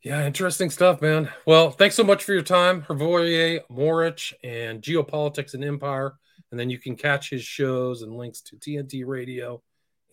[0.03, 1.31] Yeah, interesting stuff, man.
[1.47, 6.15] Well, thanks so much for your time, Hrvoje, Moric, and Geopolitics and Empire.
[6.51, 9.63] And then you can catch his shows and links to TNT Radio.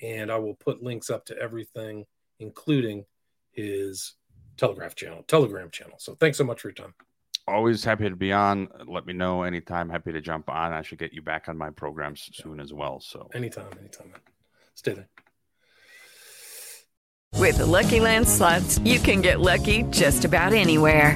[0.01, 2.05] And I will put links up to everything,
[2.39, 3.05] including
[3.51, 4.13] his
[4.57, 5.97] Telegraph channel, Telegram channel.
[5.99, 6.93] So thanks so much for your time.
[7.47, 8.67] Always happy to be on.
[8.85, 9.89] Let me know anytime.
[9.89, 10.73] Happy to jump on.
[10.73, 12.99] I should get you back on my programs soon as well.
[12.99, 14.19] So Anytime, anytime, man.
[14.75, 15.07] Stay there.
[17.35, 21.15] With the Lucky Land slots, you can get lucky just about anywhere.